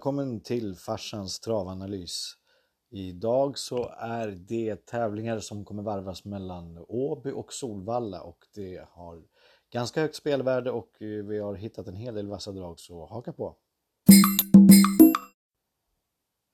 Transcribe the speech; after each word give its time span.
Välkommen 0.00 0.40
till 0.40 0.76
farsans 0.76 1.40
travanalys. 1.40 2.32
Idag 2.90 3.58
så 3.58 3.88
är 3.98 4.28
det 4.28 4.86
tävlingar 4.86 5.38
som 5.38 5.64
kommer 5.64 5.82
varvas 5.82 6.24
mellan 6.24 6.84
Åby 6.88 7.30
och 7.30 7.52
Solvalla 7.52 8.22
och 8.22 8.38
det 8.54 8.84
har 8.90 9.22
ganska 9.72 10.00
högt 10.00 10.14
spelvärde 10.14 10.70
och 10.70 11.02
eh, 11.02 11.24
vi 11.24 11.38
har 11.38 11.54
hittat 11.54 11.86
en 11.86 11.96
hel 11.96 12.14
del 12.14 12.28
vassa 12.28 12.52
drag 12.52 12.80
så 12.80 13.06
haka 13.06 13.32
på. 13.32 13.56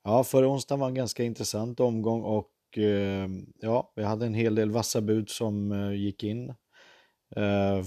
Ja, 0.04 0.24
förra 0.24 0.48
onsdagen 0.48 0.80
var 0.80 0.88
en 0.88 0.94
ganska 0.94 1.24
intressant 1.24 1.80
omgång 1.80 2.22
och 2.22 2.78
eh, 2.78 3.28
ja, 3.60 3.92
vi 3.96 4.02
hade 4.02 4.26
en 4.26 4.34
hel 4.34 4.54
del 4.54 4.70
vassa 4.70 5.00
bud 5.00 5.28
som 5.28 5.72
eh, 5.72 5.92
gick 5.92 6.24
in. 6.24 6.54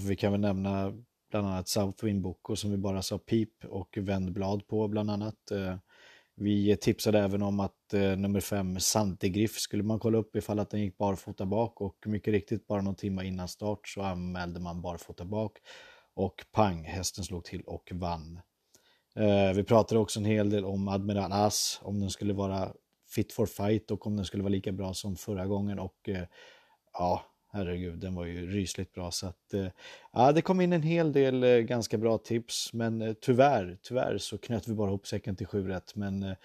Vi 0.06 0.16
kan 0.16 0.32
väl 0.32 0.40
nämna 0.40 0.92
bland 1.30 1.46
annat 1.46 1.68
Southwind 1.68 2.22
Boko 2.22 2.56
som 2.56 2.70
vi 2.70 2.76
bara 2.76 3.02
sa 3.02 3.18
pip 3.18 3.64
och 3.64 3.98
vändblad 4.00 4.66
på 4.66 4.88
bland 4.88 5.10
annat. 5.10 5.50
Eh, 5.50 5.76
vi 6.36 6.76
tipsade 6.76 7.18
även 7.18 7.42
om 7.42 7.60
att 7.60 7.94
eh, 7.94 8.16
nummer 8.16 8.40
fem 8.40 8.80
Santigriff 8.80 9.58
skulle 9.58 9.82
man 9.82 9.98
kolla 9.98 10.18
upp 10.18 10.36
ifall 10.36 10.58
att 10.58 10.70
den 10.70 10.80
gick 10.80 10.98
barfota 10.98 11.46
bak 11.46 11.80
och 11.80 11.96
mycket 12.06 12.32
riktigt 12.32 12.66
bara 12.66 12.82
någon 12.82 12.94
timme 12.94 13.24
innan 13.24 13.48
start 13.48 13.88
så 13.88 14.02
anmälde 14.02 14.60
man 14.60 14.82
barfota 14.82 15.24
bak 15.24 15.58
och 16.14 16.44
pang, 16.52 16.84
hästen 16.84 17.24
slog 17.24 17.44
till 17.44 17.62
och 17.62 17.90
vann. 17.94 18.40
Eh, 19.16 19.52
vi 19.54 19.64
pratade 19.64 20.00
också 20.00 20.20
en 20.20 20.24
hel 20.24 20.50
del 20.50 20.64
om 20.64 20.88
Admiral 20.88 21.32
As, 21.32 21.80
om 21.82 22.00
den 22.00 22.10
skulle 22.10 22.32
vara 22.32 22.72
fit 23.14 23.32
for 23.32 23.46
fight 23.46 23.90
och 23.90 24.06
om 24.06 24.16
den 24.16 24.24
skulle 24.24 24.42
vara 24.42 24.52
lika 24.52 24.72
bra 24.72 24.94
som 24.94 25.16
förra 25.16 25.46
gången 25.46 25.78
och 25.78 26.08
ja, 26.92 27.24
herregud, 27.52 27.98
den 27.98 28.14
var 28.14 28.24
ju 28.24 28.50
rysligt 28.50 28.92
bra. 28.92 29.10
Så 29.10 29.26
att, 29.26 29.54
eh, 29.54 29.66
ja, 30.12 30.32
det 30.32 30.42
kom 30.42 30.60
in 30.60 30.72
en 30.72 30.82
hel 30.82 31.12
del 31.12 31.44
eh, 31.44 31.58
ganska 31.58 31.98
bra 31.98 32.18
tips, 32.18 32.72
men 32.72 33.02
eh, 33.02 33.12
tyvärr, 33.20 33.78
tyvärr 33.82 34.18
så 34.18 34.38
knöt 34.38 34.68
vi 34.68 34.74
bara 34.74 34.88
ihop 34.88 35.06
säcken 35.06 35.36
till 35.36 35.46
sju 35.46 35.68
rätt. 35.68 35.94
Men 35.94 36.36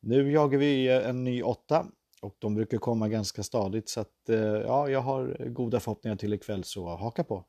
nu 0.00 0.32
jagar 0.32 0.58
vi 0.58 0.88
en 0.88 1.24
ny 1.24 1.42
åtta 1.42 1.86
och 2.22 2.36
de 2.38 2.54
brukar 2.54 2.78
komma 2.78 3.08
ganska 3.08 3.42
stadigt 3.42 3.88
så 3.88 4.00
att 4.00 4.28
ja, 4.66 4.88
jag 4.88 5.00
har 5.00 5.48
goda 5.48 5.80
förhoppningar 5.80 6.16
till 6.16 6.32
ikväll 6.32 6.64
så 6.64 6.88
haka 6.96 7.24
på. 7.24 7.44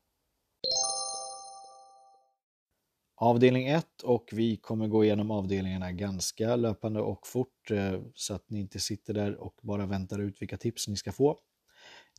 Avdelning 3.15 3.67
1 3.67 3.85
och 4.03 4.29
vi 4.31 4.57
kommer 4.57 4.87
gå 4.87 5.03
igenom 5.03 5.31
avdelningarna 5.31 5.91
ganska 5.91 6.55
löpande 6.55 7.01
och 7.01 7.27
fort 7.27 7.71
så 8.13 8.33
att 8.33 8.49
ni 8.49 8.59
inte 8.59 8.79
sitter 8.79 9.13
där 9.13 9.35
och 9.35 9.55
bara 9.61 9.85
väntar 9.85 10.19
ut 10.19 10.41
vilka 10.41 10.57
tips 10.57 10.87
ni 10.87 10.95
ska 10.95 11.11
få. 11.11 11.39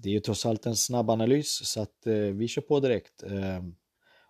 Det 0.02 0.08
är 0.08 0.12
ju 0.12 0.20
trots 0.20 0.46
allt 0.46 0.66
en 0.66 0.76
snabb 0.76 1.10
analys 1.10 1.68
så 1.68 1.82
att 1.82 2.06
eh, 2.06 2.14
vi 2.14 2.48
kör 2.48 2.62
på 2.62 2.80
direkt. 2.80 3.22
Eh, 3.22 3.62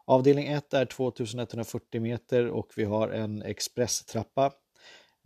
avdelning 0.05 0.47
1 0.47 0.75
är 0.75 0.84
2140 0.84 2.00
meter 2.00 2.47
och 2.48 2.72
vi 2.77 2.84
har 2.84 3.09
en 3.09 3.42
expresstrappa. 3.42 4.53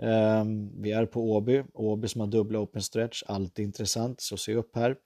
Eh, 0.02 0.44
vi 0.74 0.92
är 0.92 1.06
på 1.06 1.32
Åby, 1.32 1.62
Åby 1.74 2.08
som 2.08 2.20
har 2.20 2.28
dubbla 2.28 2.58
open 2.58 2.82
stretch, 2.82 3.22
alltid 3.26 3.64
intressant 3.64 4.20
så 4.20 4.36
se 4.36 4.54
upp 4.54 4.76
här. 4.76 4.96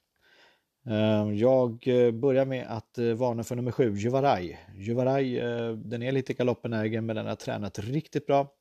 Eh, 0.86 1.32
jag 1.34 1.88
eh, 1.88 2.10
börjar 2.10 2.44
med 2.44 2.66
att 2.68 2.98
eh, 2.98 3.06
varna 3.06 3.44
för 3.44 3.56
nummer 3.56 3.70
7, 3.70 3.94
Juvaraj. 3.94 4.58
Juvaraj, 4.74 5.34
den 5.76 6.02
är 6.02 6.12
lite 6.12 6.34
galoppenägen 6.34 7.06
men 7.06 7.16
den 7.16 7.26
har 7.26 7.34
tränat 7.34 7.78
riktigt 7.78 8.26
bra. 8.26 8.52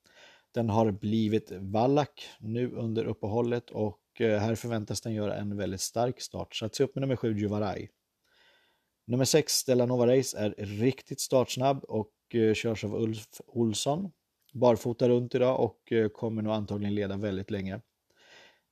Den 0.53 0.69
har 0.69 0.91
blivit 0.91 1.51
vallack 1.51 2.29
nu 2.39 2.71
under 2.71 3.05
uppehållet 3.05 3.69
och 3.69 3.99
Eh, 4.21 4.39
här 4.39 4.55
förväntas 4.55 5.01
den 5.01 5.13
göra 5.13 5.35
en 5.35 5.57
väldigt 5.57 5.81
stark 5.81 6.21
start. 6.21 6.55
Så 6.55 6.65
att 6.65 6.75
se 6.75 6.83
upp 6.83 6.95
med 6.95 7.01
nummer 7.01 7.15
7 7.15 7.37
Juvaraj. 7.37 7.89
Nummer 9.07 9.25
6 9.25 9.53
Stella 9.53 9.85
Nova 9.85 10.07
Race 10.17 10.37
är 10.37 10.55
riktigt 10.57 11.19
startsnabb 11.19 11.83
och 11.83 12.11
eh, 12.33 12.53
körs 12.53 12.83
av 12.83 12.95
Ulf 12.95 13.27
Olsson. 13.47 14.11
Barfota 14.53 15.09
runt 15.09 15.35
idag 15.35 15.59
och 15.59 15.91
eh, 15.91 16.09
kommer 16.09 16.41
nog 16.41 16.53
antagligen 16.53 16.95
leda 16.95 17.17
väldigt 17.17 17.51
länge. 17.51 17.81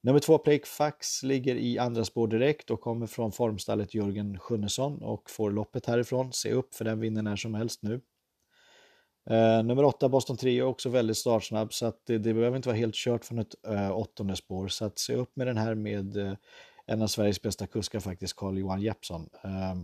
Nummer 0.03 0.19
2 0.19 0.37
Plake 0.37 0.65
Fax 0.65 1.23
ligger 1.23 1.55
i 1.55 1.77
andra 1.77 2.05
spår 2.05 2.27
direkt 2.27 2.71
och 2.71 2.81
kommer 2.81 3.07
från 3.07 3.31
formstallet 3.31 3.93
Jörgen 3.93 4.39
Sjunnesson 4.39 5.01
och 5.01 5.29
får 5.29 5.51
loppet 5.51 5.85
härifrån. 5.85 6.33
Se 6.33 6.51
upp 6.51 6.75
för 6.75 6.85
den 6.85 6.99
vinner 6.99 7.21
när 7.21 7.35
som 7.35 7.53
helst 7.53 7.83
nu. 7.83 8.01
Eh, 9.29 9.63
nummer 9.63 9.83
åtta, 9.83 10.09
Boston 10.09 10.37
Trio, 10.37 10.63
också 10.63 10.89
väldigt 10.89 11.17
startsnabb 11.17 11.73
så 11.73 11.85
att 11.85 12.05
det, 12.05 12.17
det 12.17 12.33
behöver 12.33 12.57
inte 12.57 12.69
vara 12.69 12.77
helt 12.77 12.95
kört 12.95 13.25
från 13.25 13.39
ett 13.39 13.55
eh, 13.67 13.97
åttonde 13.97 14.35
spår. 14.35 14.67
Så 14.67 14.85
att 14.85 14.99
se 14.99 15.15
upp 15.15 15.35
med 15.35 15.47
den 15.47 15.57
här 15.57 15.75
med 15.75 16.17
eh, 16.17 16.33
en 16.85 17.01
av 17.01 17.07
Sveriges 17.07 17.41
bästa 17.41 17.67
kuskar 17.67 17.99
faktiskt, 17.99 18.35
Carl-Johan 18.35 18.81
Jeppsson. 18.81 19.29
Eh, 19.43 19.75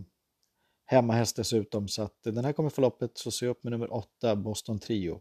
hemmahäst 0.86 1.36
dessutom, 1.36 1.88
så 1.88 2.02
att 2.02 2.22
den 2.24 2.44
här 2.44 2.52
kommer 2.52 2.70
förloppet, 2.70 3.18
så 3.18 3.30
se 3.30 3.46
upp 3.46 3.64
med 3.64 3.70
nummer 3.70 3.92
åtta, 3.92 4.36
Boston 4.36 4.78
Trio. 4.78 5.20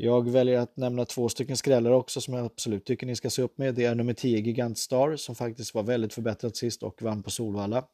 Jag 0.00 0.30
väljer 0.30 0.58
att 0.58 0.76
nämna 0.76 1.04
två 1.04 1.28
stycken 1.28 1.56
skrällar 1.56 1.90
också 1.90 2.20
som 2.20 2.34
jag 2.34 2.46
absolut 2.46 2.84
tycker 2.84 3.06
ni 3.06 3.16
ska 3.16 3.30
se 3.30 3.42
upp 3.42 3.58
med. 3.58 3.74
Det 3.74 3.84
är 3.84 3.94
nummer 3.94 4.14
10 4.14 4.38
Gigant 4.38 4.78
Star 4.78 5.16
som 5.16 5.34
faktiskt 5.34 5.74
var 5.74 5.82
väldigt 5.82 6.14
förbättrat 6.14 6.56
sist 6.56 6.82
och 6.82 7.02
vann 7.02 7.22
på 7.22 7.30
Solvalla. 7.30 7.84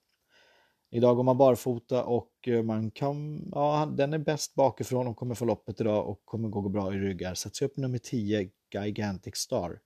Idag 0.95 1.17
går 1.17 1.23
man 1.23 1.39
barfota 1.39 2.05
och 2.05 2.31
eh, 2.47 2.63
man 2.63 2.91
kan, 2.91 3.49
ja, 3.53 3.93
den 3.97 4.13
är 4.13 4.19
bäst 4.19 4.55
bakifrån 4.55 5.07
och 5.07 5.17
kommer 5.17 5.35
få 5.35 5.45
loppet 5.45 5.81
idag 5.81 6.09
och 6.09 6.21
kommer 6.25 6.49
gå 6.49 6.69
bra 6.69 6.95
i 6.95 6.99
ryggar. 6.99 7.35
Så 7.35 7.51
se 7.51 7.65
upp 7.65 7.77
nummer 7.77 7.99
10, 7.99 8.51
Gigantic 8.75 9.37
Star. 9.37 9.79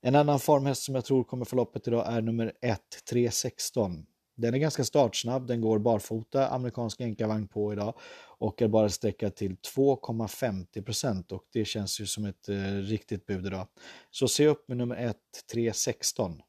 En 0.00 0.14
annan 0.14 0.40
formhäst 0.40 0.82
som 0.82 0.94
jag 0.94 1.04
tror 1.04 1.24
kommer 1.24 1.44
få 1.44 1.56
loppet 1.56 1.88
idag 1.88 2.12
är 2.12 2.20
nummer 2.20 2.52
1, 2.60 2.80
316. 3.10 4.06
Den 4.36 4.54
är 4.54 4.58
ganska 4.58 4.84
startsnabb, 4.84 5.46
den 5.46 5.60
går 5.60 5.78
barfota, 5.78 6.48
amerikansk 6.48 7.00
enkavagn 7.00 7.48
på 7.48 7.72
idag 7.72 7.94
och 8.38 8.62
är 8.62 8.68
bara 8.68 8.88
sträckad 8.88 9.34
till 9.34 9.56
2,50 9.76 11.32
och 11.32 11.44
det 11.52 11.64
känns 11.64 12.00
ju 12.00 12.06
som 12.06 12.24
ett 12.24 12.48
eh, 12.48 12.54
riktigt 12.64 13.26
bud 13.26 13.46
idag. 13.46 13.66
Så 14.10 14.28
se 14.28 14.46
upp 14.46 14.68
med 14.68 14.76
nummer 14.76 14.96
1, 14.96 15.16
316. 15.52 16.42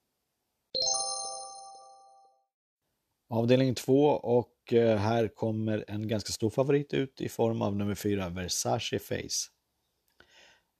Avdelning 3.33 3.75
2 3.75 4.07
och 4.07 4.73
eh, 4.73 4.97
här 4.97 5.27
kommer 5.27 5.85
en 5.87 6.07
ganska 6.07 6.31
stor 6.31 6.49
favorit 6.49 6.93
ut 6.93 7.21
i 7.21 7.29
form 7.29 7.61
av 7.61 7.75
nummer 7.75 7.95
4 7.95 8.29
Versace 8.29 8.99
Face. 8.99 9.49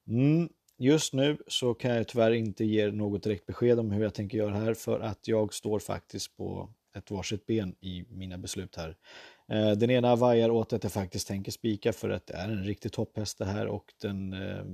Mm, 0.07 0.49
just 0.77 1.13
nu 1.13 1.37
så 1.47 1.73
kan 1.73 1.91
jag 1.91 2.07
tyvärr 2.07 2.31
inte 2.31 2.65
ge 2.65 2.91
något 2.91 3.23
direkt 3.23 3.45
besked 3.45 3.79
om 3.79 3.91
hur 3.91 4.03
jag 4.03 4.13
tänker 4.13 4.37
göra 4.37 4.55
här 4.55 4.73
för 4.73 4.99
att 4.99 5.27
jag 5.27 5.53
står 5.53 5.79
faktiskt 5.79 6.37
på 6.37 6.69
ett 6.97 7.11
varsitt 7.11 7.45
ben 7.45 7.75
i 7.81 8.05
mina 8.09 8.37
beslut 8.37 8.75
här. 8.75 8.97
Eh, 9.51 9.71
den 9.71 9.89
ena 9.89 10.15
vajar 10.15 10.49
åt 10.49 10.73
att 10.73 10.83
jag 10.83 10.91
faktiskt 10.91 11.27
tänker 11.27 11.51
spika 11.51 11.93
för 11.93 12.09
att 12.09 12.27
det 12.27 12.33
är 12.33 12.49
en 12.49 12.63
riktig 12.63 12.91
topphäst 12.91 13.37
det 13.37 13.45
här 13.45 13.67
och 13.67 13.93
den 14.01 14.33
eh, 14.33 14.65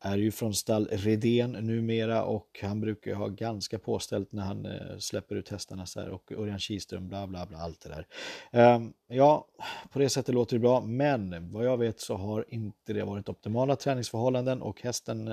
är 0.00 0.18
ju 0.18 0.30
från 0.30 0.54
stall 0.54 0.88
Redén 0.90 1.52
numera 1.52 2.24
och 2.24 2.60
han 2.62 2.80
brukar 2.80 3.14
ha 3.14 3.28
ganska 3.28 3.78
påställt 3.78 4.32
när 4.32 4.42
han 4.42 4.66
eh, 4.66 4.98
släpper 4.98 5.36
ut 5.36 5.48
hästarna 5.48 5.86
så 5.86 6.00
här 6.00 6.08
och 6.08 6.32
Örjan 6.32 6.58
Kihlström 6.58 7.08
bla 7.08 7.26
bla 7.26 7.46
bla 7.46 7.58
allt 7.58 7.80
det 7.80 7.88
där. 7.88 8.06
Ehm, 8.50 8.92
ja, 9.08 9.46
på 9.92 9.98
det 9.98 10.08
sättet 10.08 10.34
låter 10.34 10.56
det 10.56 10.60
bra, 10.60 10.80
men 10.80 11.52
vad 11.52 11.64
jag 11.64 11.78
vet 11.78 12.00
så 12.00 12.16
har 12.16 12.44
inte 12.48 12.92
det 12.92 13.04
varit 13.04 13.28
optimala 13.28 13.76
träningsförhållanden 13.76 14.62
och 14.62 14.82
hästen 14.82 15.28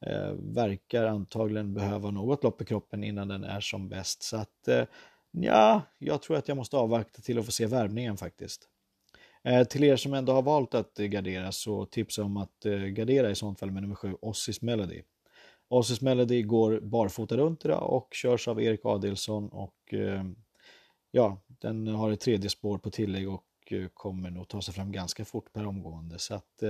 eh, 0.00 0.32
verkar 0.32 1.04
antagligen 1.04 1.74
behöva 1.74 2.10
något 2.10 2.44
lopp 2.44 2.62
i 2.62 2.64
kroppen 2.64 3.04
innan 3.04 3.28
den 3.28 3.44
är 3.44 3.60
som 3.60 3.88
bäst. 3.88 4.22
Så 4.22 4.36
att 4.36 4.68
eh, 4.68 4.84
ja, 5.30 5.82
jag 5.98 6.22
tror 6.22 6.36
att 6.36 6.48
jag 6.48 6.56
måste 6.56 6.76
avvakta 6.76 7.22
till 7.22 7.38
att 7.38 7.46
få 7.46 7.52
se 7.52 7.66
värmningen 7.66 8.16
faktiskt. 8.16 8.68
Eh, 9.48 9.64
till 9.64 9.84
er 9.84 9.96
som 9.96 10.14
ändå 10.14 10.32
har 10.32 10.42
valt 10.42 10.74
att 10.74 11.00
eh, 11.00 11.06
gardera 11.06 11.52
så 11.52 11.84
tipsar 11.84 12.22
jag 12.22 12.26
om 12.26 12.36
att 12.36 12.66
eh, 12.66 12.72
gardera 12.72 13.30
i 13.30 13.34
sånt 13.34 13.58
fall 13.58 13.70
med 13.70 13.82
nummer 13.82 13.94
7, 13.94 14.16
Ossis 14.20 14.62
Melody. 14.62 15.02
Ossis 15.68 16.00
Melody 16.00 16.42
går 16.42 16.80
barfota 16.80 17.36
runt 17.36 17.64
idag 17.64 17.92
och 17.92 18.08
körs 18.14 18.48
av 18.48 18.62
Erik 18.62 18.80
Adelsson 18.84 19.48
och 19.48 19.94
ja, 21.10 21.40
den 21.46 21.86
har 21.86 22.10
ett 22.10 22.20
tredje 22.20 22.50
spår 22.50 22.78
på 22.78 22.90
tillägg 22.90 23.28
och 23.28 23.72
kommer 23.94 24.30
nog 24.30 24.48
ta 24.48 24.62
sig 24.62 24.74
fram 24.74 24.92
ganska 24.92 25.24
fort 25.24 25.52
per 25.52 25.66
omgående. 25.66 26.18
Så 26.18 26.34
att 26.34 26.62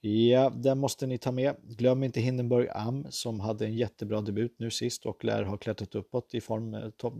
ja, 0.00 0.50
den 0.50 0.78
måste 0.78 1.06
ni 1.06 1.18
ta 1.18 1.32
med. 1.32 1.56
Glöm 1.62 2.02
inte 2.02 2.20
Hindenburg 2.20 2.68
Am 2.72 3.06
som 3.10 3.40
hade 3.40 3.64
en 3.66 3.76
jättebra 3.76 4.20
debut 4.20 4.54
nu 4.58 4.70
sist 4.70 5.06
och 5.06 5.24
lär 5.24 5.42
ha 5.42 5.56
klättrat 5.56 5.94
uppåt 5.94 6.34
i 6.34 6.40
form, 6.40 6.92
top, 6.96 7.14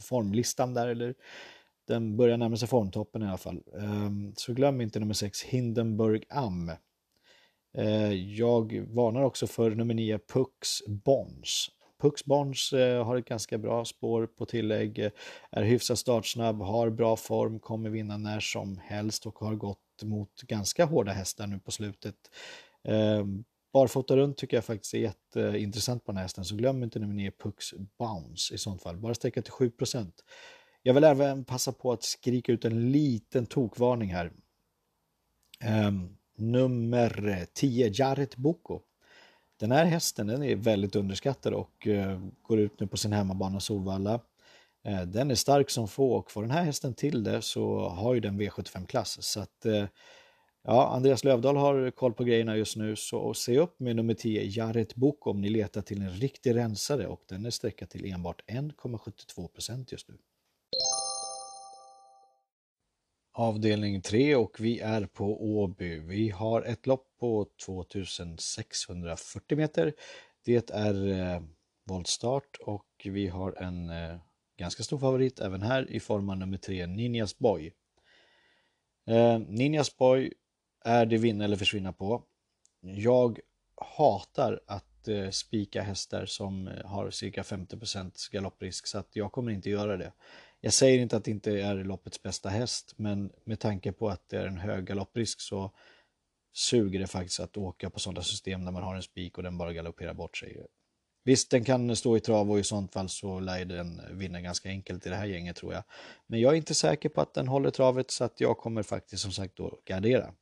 formlistan 0.00 0.74
där 0.74 0.88
eller 0.88 1.14
den 1.92 2.16
börjar 2.16 2.36
närma 2.36 2.56
sig 2.56 2.68
formtoppen 2.68 3.22
i 3.22 3.26
alla 3.26 3.38
fall. 3.38 3.62
Ehm, 3.80 4.32
så 4.36 4.52
glöm 4.52 4.80
inte 4.80 5.00
nummer 5.00 5.14
6, 5.14 5.42
Hindenburg 5.42 6.24
Am. 6.28 6.72
Eh, 7.78 8.12
jag 8.12 8.80
varnar 8.88 9.22
också 9.22 9.46
för 9.46 9.70
nummer 9.70 9.94
9, 9.94 10.18
Pux 10.18 10.68
Bonds. 10.86 11.68
Pux 12.00 12.24
Bonds 12.24 12.72
eh, 12.72 13.04
har 13.04 13.16
ett 13.16 13.24
ganska 13.24 13.58
bra 13.58 13.84
spår 13.84 14.26
på 14.26 14.46
tillägg, 14.46 14.98
eh, 14.98 15.10
är 15.50 15.62
hyfsat 15.62 15.98
startsnabb, 15.98 16.62
har 16.62 16.90
bra 16.90 17.16
form, 17.16 17.60
kommer 17.60 17.90
vinna 17.90 18.16
när 18.16 18.40
som 18.40 18.78
helst 18.84 19.26
och 19.26 19.38
har 19.38 19.54
gått 19.54 20.02
mot 20.02 20.42
ganska 20.42 20.84
hårda 20.84 21.12
hästar 21.12 21.46
nu 21.46 21.58
på 21.58 21.70
slutet. 21.70 22.16
Ehm, 22.84 23.44
barfota 23.72 24.16
runt 24.16 24.36
tycker 24.36 24.56
jag 24.56 24.64
faktiskt 24.64 24.94
är 24.94 24.98
jätteintressant 24.98 26.04
på 26.04 26.12
den 26.12 26.16
här 26.16 26.24
hästen, 26.24 26.44
så 26.44 26.56
glöm 26.56 26.82
inte 26.82 26.98
nummer 26.98 27.14
9 27.14 27.30
Pux 27.30 27.74
Bounce 27.98 28.54
i 28.54 28.58
sånt 28.58 28.82
fall. 28.82 28.96
Bara 28.96 29.14
sträcka 29.14 29.42
till 29.42 29.52
7 29.52 29.70
jag 30.82 30.94
vill 30.94 31.04
även 31.04 31.44
passa 31.44 31.72
på 31.72 31.92
att 31.92 32.02
skrika 32.02 32.52
ut 32.52 32.64
en 32.64 32.92
liten 32.92 33.46
tokvarning 33.46 34.14
här. 34.14 34.32
Um, 35.86 36.16
nummer 36.36 37.46
10, 37.52 37.90
Jaret 37.94 38.36
Boko. 38.36 38.80
Den 39.60 39.72
här 39.72 39.84
hästen 39.84 40.26
den 40.26 40.42
är 40.42 40.56
väldigt 40.56 40.96
underskattad 40.96 41.54
och 41.54 41.86
uh, 41.86 42.28
går 42.42 42.60
ut 42.60 42.80
nu 42.80 42.86
på 42.86 42.96
sin 42.96 43.12
hemmabana 43.12 43.60
Solvalla. 43.60 44.20
Uh, 44.88 45.02
den 45.02 45.30
är 45.30 45.34
stark 45.34 45.70
som 45.70 45.88
få 45.88 46.12
och 46.12 46.30
får 46.30 46.42
den 46.42 46.50
här 46.50 46.64
hästen 46.64 46.94
till 46.94 47.24
det 47.24 47.42
så 47.42 47.88
har 47.88 48.14
ju 48.14 48.20
den 48.20 48.40
V75-klass. 48.40 49.22
Så 49.22 49.40
att 49.40 49.66
uh, 49.66 49.84
Ja, 50.64 50.88
Andreas 50.88 51.24
Lövdahl 51.24 51.56
har 51.56 51.90
koll 51.90 52.12
på 52.12 52.24
grejerna 52.24 52.56
just 52.56 52.76
nu, 52.76 52.96
så 52.96 53.34
se 53.34 53.58
upp 53.58 53.80
med 53.80 53.96
nummer 53.96 54.14
10, 54.14 54.42
Jaret 54.42 54.94
Boko 54.94 55.30
om 55.30 55.40
ni 55.40 55.48
letar 55.48 55.82
till 55.82 56.02
en 56.02 56.10
riktig 56.10 56.54
rensare 56.54 57.06
och 57.06 57.22
den 57.28 57.46
är 57.46 57.50
sträckad 57.50 57.90
till 57.90 58.12
enbart 58.12 58.42
1,72 58.46 59.48
procent 59.48 59.92
just 59.92 60.08
nu. 60.08 60.14
Avdelning 63.34 64.02
3 64.02 64.36
och 64.36 64.60
vi 64.60 64.80
är 64.80 65.06
på 65.06 65.44
Åby. 65.44 65.98
Vi 65.98 66.30
har 66.30 66.62
ett 66.62 66.86
lopp 66.86 67.06
på 67.20 67.46
2640 67.64 69.56
meter. 69.58 69.92
Det 70.44 70.70
är 70.70 71.08
eh, 71.08 71.42
voltstart 71.84 72.56
och 72.60 72.86
vi 73.04 73.28
har 73.28 73.52
en 73.52 73.90
eh, 73.90 74.16
ganska 74.58 74.82
stor 74.82 74.98
favorit 74.98 75.40
även 75.40 75.62
här 75.62 75.90
i 75.90 76.00
form 76.00 76.30
av 76.30 76.36
nummer 76.36 76.58
3, 76.58 76.86
Ninjas 76.86 77.38
Boy. 77.38 77.72
Eh, 79.06 79.38
Ninjas 79.38 79.96
Boy 79.96 80.32
är 80.84 81.06
det 81.06 81.16
vinna 81.16 81.44
eller 81.44 81.56
försvinna 81.56 81.92
på. 81.92 82.22
Jag 82.80 83.40
hatar 83.96 84.60
att 84.66 85.08
eh, 85.08 85.30
spika 85.30 85.82
hästar 85.82 86.26
som 86.26 86.68
eh, 86.68 86.86
har 86.86 87.10
cirka 87.10 87.42
50% 87.42 88.32
galopprisk 88.32 88.86
så 88.86 88.98
att 88.98 89.16
jag 89.16 89.32
kommer 89.32 89.52
inte 89.52 89.70
göra 89.70 89.96
det. 89.96 90.12
Jag 90.64 90.72
säger 90.72 90.98
inte 90.98 91.16
att 91.16 91.24
det 91.24 91.30
inte 91.30 91.60
är 91.60 91.84
loppets 91.84 92.22
bästa 92.22 92.48
häst 92.48 92.94
men 92.96 93.32
med 93.44 93.60
tanke 93.60 93.92
på 93.92 94.08
att 94.08 94.28
det 94.28 94.36
är 94.36 94.46
en 94.46 94.58
hög 94.58 94.84
galopprisk 94.84 95.40
så 95.40 95.70
suger 96.52 97.00
det 97.00 97.06
faktiskt 97.06 97.40
att 97.40 97.56
åka 97.56 97.90
på 97.90 98.00
sådana 98.00 98.22
system 98.22 98.64
där 98.64 98.72
man 98.72 98.82
har 98.82 98.96
en 98.96 99.02
spik 99.02 99.36
och 99.36 99.42
den 99.42 99.58
bara 99.58 99.72
galopperar 99.72 100.14
bort 100.14 100.36
sig. 100.36 100.66
Visst, 101.24 101.50
den 101.50 101.64
kan 101.64 101.96
stå 101.96 102.16
i 102.16 102.20
trav 102.20 102.50
och 102.50 102.58
i 102.58 102.64
sånt 102.64 102.92
fall 102.92 103.08
så 103.08 103.40
lär 103.40 103.64
den 103.64 104.18
vinna 104.18 104.40
ganska 104.40 104.68
enkelt 104.68 105.06
i 105.06 105.08
det 105.08 105.16
här 105.16 105.26
gänget 105.26 105.56
tror 105.56 105.72
jag. 105.72 105.82
Men 106.26 106.40
jag 106.40 106.52
är 106.52 106.56
inte 106.56 106.74
säker 106.74 107.08
på 107.08 107.20
att 107.20 107.34
den 107.34 107.48
håller 107.48 107.70
travet 107.70 108.10
så 108.10 108.24
att 108.24 108.40
jag 108.40 108.58
kommer 108.58 108.82
faktiskt 108.82 109.22
som 109.22 109.32
sagt 109.32 109.56
då 109.56 109.80
gardera. 109.84 110.34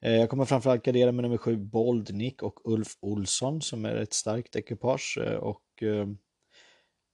Eh, 0.00 0.12
jag 0.12 0.30
kommer 0.30 0.44
framförallt 0.44 0.84
gardera 0.84 1.12
med 1.12 1.22
nummer 1.22 1.38
sju 1.38 1.56
Bold 1.56 2.14
Nick 2.14 2.42
och 2.42 2.72
Ulf 2.72 2.96
Olsson 3.00 3.62
som 3.62 3.84
är 3.84 3.96
ett 3.96 4.12
starkt 4.12 4.56
ekipage 4.56 5.18
eh, 5.26 5.36
och 5.36 5.82
eh, 5.82 6.06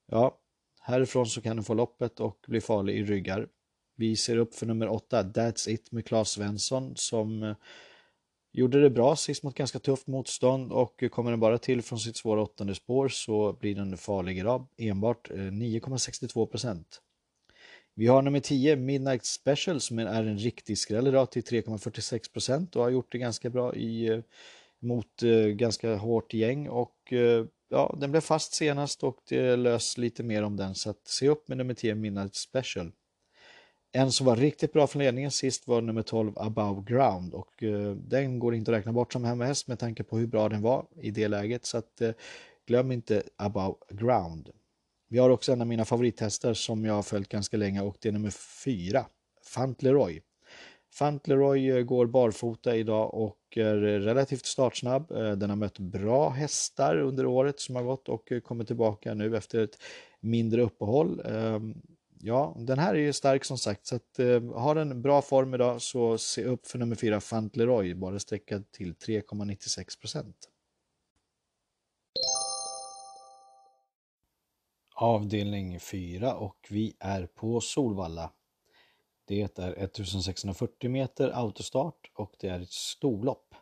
ja, 0.06 0.40
härifrån 0.88 1.26
så 1.26 1.40
kan 1.40 1.56
den 1.56 1.64
få 1.64 1.74
loppet 1.74 2.20
och 2.20 2.44
bli 2.46 2.60
farlig 2.60 2.98
i 2.98 3.04
ryggar. 3.04 3.48
Vi 3.96 4.16
ser 4.16 4.36
upp 4.36 4.54
för 4.54 4.66
nummer 4.66 4.88
åtta 4.88 5.22
That's 5.22 5.68
It 5.68 5.92
med 5.92 6.06
Claes 6.06 6.28
Svensson 6.28 6.96
som 6.96 7.42
eh, 7.42 7.56
gjorde 8.52 8.80
det 8.80 8.90
bra 8.90 9.16
sist 9.16 9.42
mot 9.42 9.54
ganska 9.54 9.78
tufft 9.78 10.06
motstånd 10.06 10.72
och 10.72 11.04
kommer 11.10 11.30
den 11.30 11.40
bara 11.40 11.58
till 11.58 11.82
från 11.82 11.98
sitt 11.98 12.16
svåra 12.16 12.42
åttonde 12.42 12.74
spår 12.74 13.08
så 13.08 13.52
blir 13.52 13.74
den 13.74 13.96
farlig 13.96 14.38
idag, 14.38 14.66
enbart 14.76 15.30
eh, 15.30 15.36
9,62 15.36 16.46
procent. 16.46 17.00
Vi 17.94 18.06
har 18.06 18.22
nummer 18.22 18.40
10, 18.40 18.76
Midnight 18.76 19.24
Special, 19.24 19.80
som 19.80 19.98
är 19.98 20.24
en 20.24 20.38
riktig 20.38 20.78
skräll 20.78 21.06
idag 21.06 21.30
till 21.30 21.42
3,46% 21.42 22.76
och 22.76 22.82
har 22.82 22.90
gjort 22.90 23.12
det 23.12 23.18
ganska 23.18 23.50
bra 23.50 23.74
i, 23.74 24.08
eh, 24.08 24.20
mot 24.80 25.22
ganska 25.54 25.96
hårt 25.96 26.34
gäng. 26.34 26.68
Och 26.68 27.12
ja, 27.68 27.96
den 28.00 28.10
blev 28.10 28.20
fast 28.20 28.52
senast 28.52 29.02
och 29.02 29.16
det 29.28 29.56
lös 29.56 29.98
lite 29.98 30.22
mer 30.22 30.42
om 30.42 30.56
den, 30.56 30.74
så 30.74 30.90
att 30.90 31.08
se 31.08 31.28
upp 31.28 31.48
med 31.48 31.58
nummer 31.58 31.74
10, 31.74 31.94
Midnight 31.94 32.34
Special. 32.34 32.92
En 33.92 34.12
som 34.12 34.26
var 34.26 34.36
riktigt 34.36 34.72
bra 34.72 34.86
från 34.86 35.02
ledningen 35.02 35.30
sist 35.30 35.68
var 35.68 35.80
nummer 35.80 36.02
12, 36.02 36.32
Above 36.36 36.82
Ground 36.86 37.34
och 37.34 37.62
eh, 37.62 37.90
den 37.90 38.38
går 38.38 38.54
inte 38.54 38.70
att 38.70 38.76
räkna 38.76 38.92
bort 38.92 39.12
som 39.12 39.24
hemmahäst 39.24 39.68
med 39.68 39.78
tanke 39.78 40.04
på 40.04 40.18
hur 40.18 40.26
bra 40.26 40.48
den 40.48 40.62
var 40.62 40.86
i 41.02 41.10
det 41.10 41.28
läget, 41.28 41.64
så 41.66 41.78
att 41.78 42.00
eh, 42.00 42.10
glöm 42.66 42.92
inte 42.92 43.22
Above 43.36 43.74
Ground. 43.90 44.50
Vi 45.08 45.18
har 45.18 45.30
också 45.30 45.52
en 45.52 45.60
av 45.60 45.66
mina 45.66 45.84
favorithästar 45.84 46.54
som 46.54 46.84
jag 46.84 46.94
har 46.94 47.02
följt 47.02 47.28
ganska 47.28 47.56
länge 47.56 47.80
och 47.80 47.96
det 48.00 48.08
är 48.08 48.12
nummer 48.12 48.30
4, 48.64 49.06
Fantleroy. 49.42 50.22
Fantleroy 50.94 51.70
eh, 51.70 51.82
går 51.82 52.06
barfota 52.06 52.76
idag 52.76 53.14
och 53.14 53.38
är 53.56 53.84
eh, 53.84 54.00
relativt 54.00 54.46
startsnabb. 54.46 55.10
Eh, 55.10 55.32
den 55.32 55.50
har 55.50 55.56
mött 55.56 55.78
bra 55.78 56.30
hästar 56.30 56.96
under 56.96 57.26
året 57.26 57.60
som 57.60 57.76
har 57.76 57.82
gått 57.82 58.08
och 58.08 58.32
kommer 58.44 58.64
tillbaka 58.64 59.14
nu 59.14 59.36
efter 59.36 59.58
ett 59.58 59.78
mindre 60.20 60.62
uppehåll. 60.62 61.22
Ehm, 61.24 61.74
ja, 62.20 62.56
den 62.58 62.78
här 62.78 62.94
är 62.94 62.98
ju 62.98 63.12
stark 63.12 63.44
som 63.44 63.58
sagt, 63.58 63.86
så 63.86 63.96
att, 63.96 64.18
har 64.54 64.74
den 64.74 65.02
bra 65.02 65.22
form 65.22 65.54
idag 65.54 65.82
så 65.82 66.18
se 66.18 66.44
upp 66.44 66.66
för 66.66 66.78
nummer 66.78 66.96
4 66.96 67.20
Fantleroy, 67.20 67.94
bara 67.94 68.18
sträckad 68.18 68.70
till 68.70 68.94
3,96 68.94 70.00
procent. 70.00 70.48
avdelning 75.00 75.80
4 75.80 76.34
och 76.34 76.66
vi 76.70 76.96
är 76.98 77.26
på 77.26 77.60
Solvalla. 77.60 78.30
Det 79.28 79.58
är 79.58 79.82
1640 79.82 80.90
meter 80.90 81.30
autostart 81.30 82.10
och 82.14 82.34
det 82.40 82.48
är 82.48 82.60
ett 82.60 82.72
storlopp. 82.72 83.54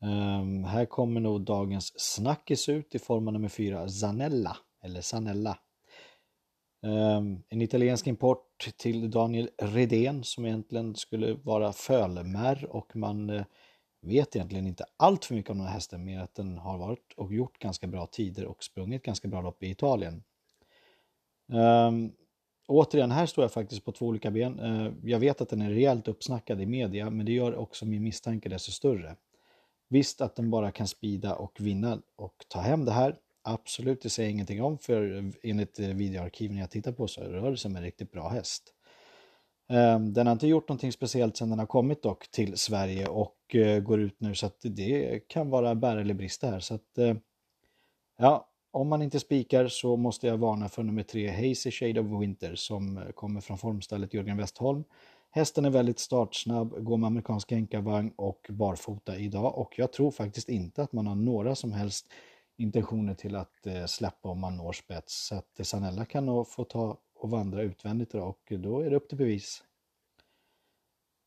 Um, 0.00 0.64
här 0.64 0.84
kommer 0.86 1.20
nog 1.20 1.40
dagens 1.40 1.92
snackis 1.96 2.68
ut 2.68 2.94
i 2.94 2.98
form 2.98 3.28
av 3.28 3.32
nummer 3.32 3.48
4 3.48 3.88
Zanella, 3.88 4.56
eller 4.84 5.00
Zanella. 5.00 5.58
Um, 6.82 7.42
en 7.48 7.62
italiensk 7.62 8.06
import 8.06 8.72
till 8.76 9.10
Daniel 9.10 9.50
Redén 9.58 10.24
som 10.24 10.44
egentligen 10.46 10.94
skulle 10.94 11.34
vara 11.34 11.72
fölmär 11.72 12.66
och 12.70 12.96
man 12.96 13.30
uh, 13.30 13.44
vet 14.00 14.36
egentligen 14.36 14.66
inte 14.66 14.84
allt 14.96 15.24
för 15.24 15.34
mycket 15.34 15.50
om 15.50 15.58
den 15.58 15.66
här 15.66 15.74
hästen, 15.74 16.04
mer 16.04 16.20
att 16.20 16.34
den 16.34 16.58
har 16.58 16.78
varit 16.78 17.12
och 17.16 17.34
gjort 17.34 17.58
ganska 17.58 17.86
bra 17.86 18.06
tider 18.06 18.44
och 18.44 18.64
sprungit 18.64 19.02
ganska 19.02 19.28
bra 19.28 19.40
lopp 19.42 19.62
i 19.62 19.70
Italien. 19.70 20.22
Um, 21.52 22.12
återigen, 22.66 23.10
här 23.10 23.26
står 23.26 23.44
jag 23.44 23.52
faktiskt 23.52 23.84
på 23.84 23.92
två 23.92 24.06
olika 24.06 24.30
ben. 24.30 24.58
Eh, 24.58 24.92
jag 25.02 25.18
vet 25.18 25.40
att 25.40 25.48
den 25.48 25.62
är 25.62 25.70
rejält 25.70 26.08
uppsnackad 26.08 26.60
i 26.60 26.66
media, 26.66 27.10
men 27.10 27.26
det 27.26 27.32
gör 27.32 27.54
också 27.54 27.86
min 27.86 28.02
misstanke 28.02 28.48
desto 28.48 28.72
större. 28.72 29.16
Visst 29.88 30.20
att 30.20 30.36
den 30.36 30.50
bara 30.50 30.70
kan 30.70 30.88
spida 30.88 31.34
och 31.34 31.60
vinna 31.60 32.02
och 32.16 32.44
ta 32.48 32.60
hem 32.60 32.84
det 32.84 32.92
här. 32.92 33.16
Absolut, 33.42 34.02
det 34.02 34.10
säger 34.10 34.28
jag 34.28 34.32
ingenting 34.32 34.62
om, 34.62 34.78
för 34.78 35.32
enligt 35.42 35.78
eh, 35.78 35.88
videoarkiven 35.88 36.56
jag 36.56 36.70
tittar 36.70 36.92
på 36.92 37.08
så 37.08 37.20
rör 37.20 37.50
det 37.50 37.56
sig 37.56 37.68
om 37.68 37.76
en 37.76 37.82
riktigt 37.82 38.12
bra 38.12 38.28
häst. 38.28 38.62
Eh, 39.70 40.00
den 40.00 40.26
har 40.26 40.32
inte 40.32 40.46
gjort 40.46 40.68
någonting 40.68 40.92
speciellt 40.92 41.36
sedan 41.36 41.50
den 41.50 41.58
har 41.58 41.66
kommit 41.66 42.02
dock 42.02 42.30
till 42.30 42.56
Sverige 42.56 43.06
och 43.06 43.36
går 43.82 44.00
ut 44.00 44.20
nu 44.20 44.34
så 44.34 44.46
att 44.46 44.60
det 44.62 45.20
kan 45.28 45.50
vara 45.50 45.74
bära 45.74 46.00
eller 46.00 46.14
brista 46.14 46.50
här. 46.50 46.60
Så 46.60 46.74
att, 46.74 46.98
ja, 48.18 48.51
om 48.72 48.88
man 48.88 49.02
inte 49.02 49.20
spikar 49.20 49.68
så 49.68 49.96
måste 49.96 50.26
jag 50.26 50.38
varna 50.38 50.68
för 50.68 50.82
nummer 50.82 51.02
tre, 51.02 51.30
Hazy 51.30 51.70
Shade 51.70 52.00
of 52.00 52.22
Winter 52.22 52.54
som 52.54 52.98
eh, 52.98 53.08
kommer 53.08 53.40
från 53.40 53.58
formstället 53.58 54.14
Jörgen 54.14 54.36
Westholm. 54.36 54.84
Hästen 55.30 55.64
är 55.64 55.70
väldigt 55.70 55.98
startsnabb, 55.98 56.84
går 56.84 56.96
med 56.96 57.06
amerikansk 57.06 57.52
enkavagn 57.52 58.12
och 58.16 58.46
barfota 58.50 59.16
idag 59.16 59.58
och 59.58 59.78
jag 59.78 59.92
tror 59.92 60.10
faktiskt 60.10 60.48
inte 60.48 60.82
att 60.82 60.92
man 60.92 61.06
har 61.06 61.14
några 61.14 61.54
som 61.54 61.72
helst 61.72 62.06
intentioner 62.56 63.14
till 63.14 63.36
att 63.36 63.66
eh, 63.66 63.84
släppa 63.86 64.28
om 64.28 64.40
man 64.40 64.56
når 64.56 64.72
spets. 64.72 65.26
Så 65.26 65.34
att 65.34 65.58
eh, 65.58 65.64
Sanella 65.64 66.04
kan 66.04 66.26
nog 66.26 66.48
få 66.48 66.64
ta 66.64 66.98
och 67.14 67.30
vandra 67.30 67.62
utvändigt 67.62 68.14
idag 68.14 68.28
och 68.28 68.52
då 68.58 68.80
är 68.80 68.90
det 68.90 68.96
upp 68.96 69.08
till 69.08 69.18
bevis. 69.18 69.62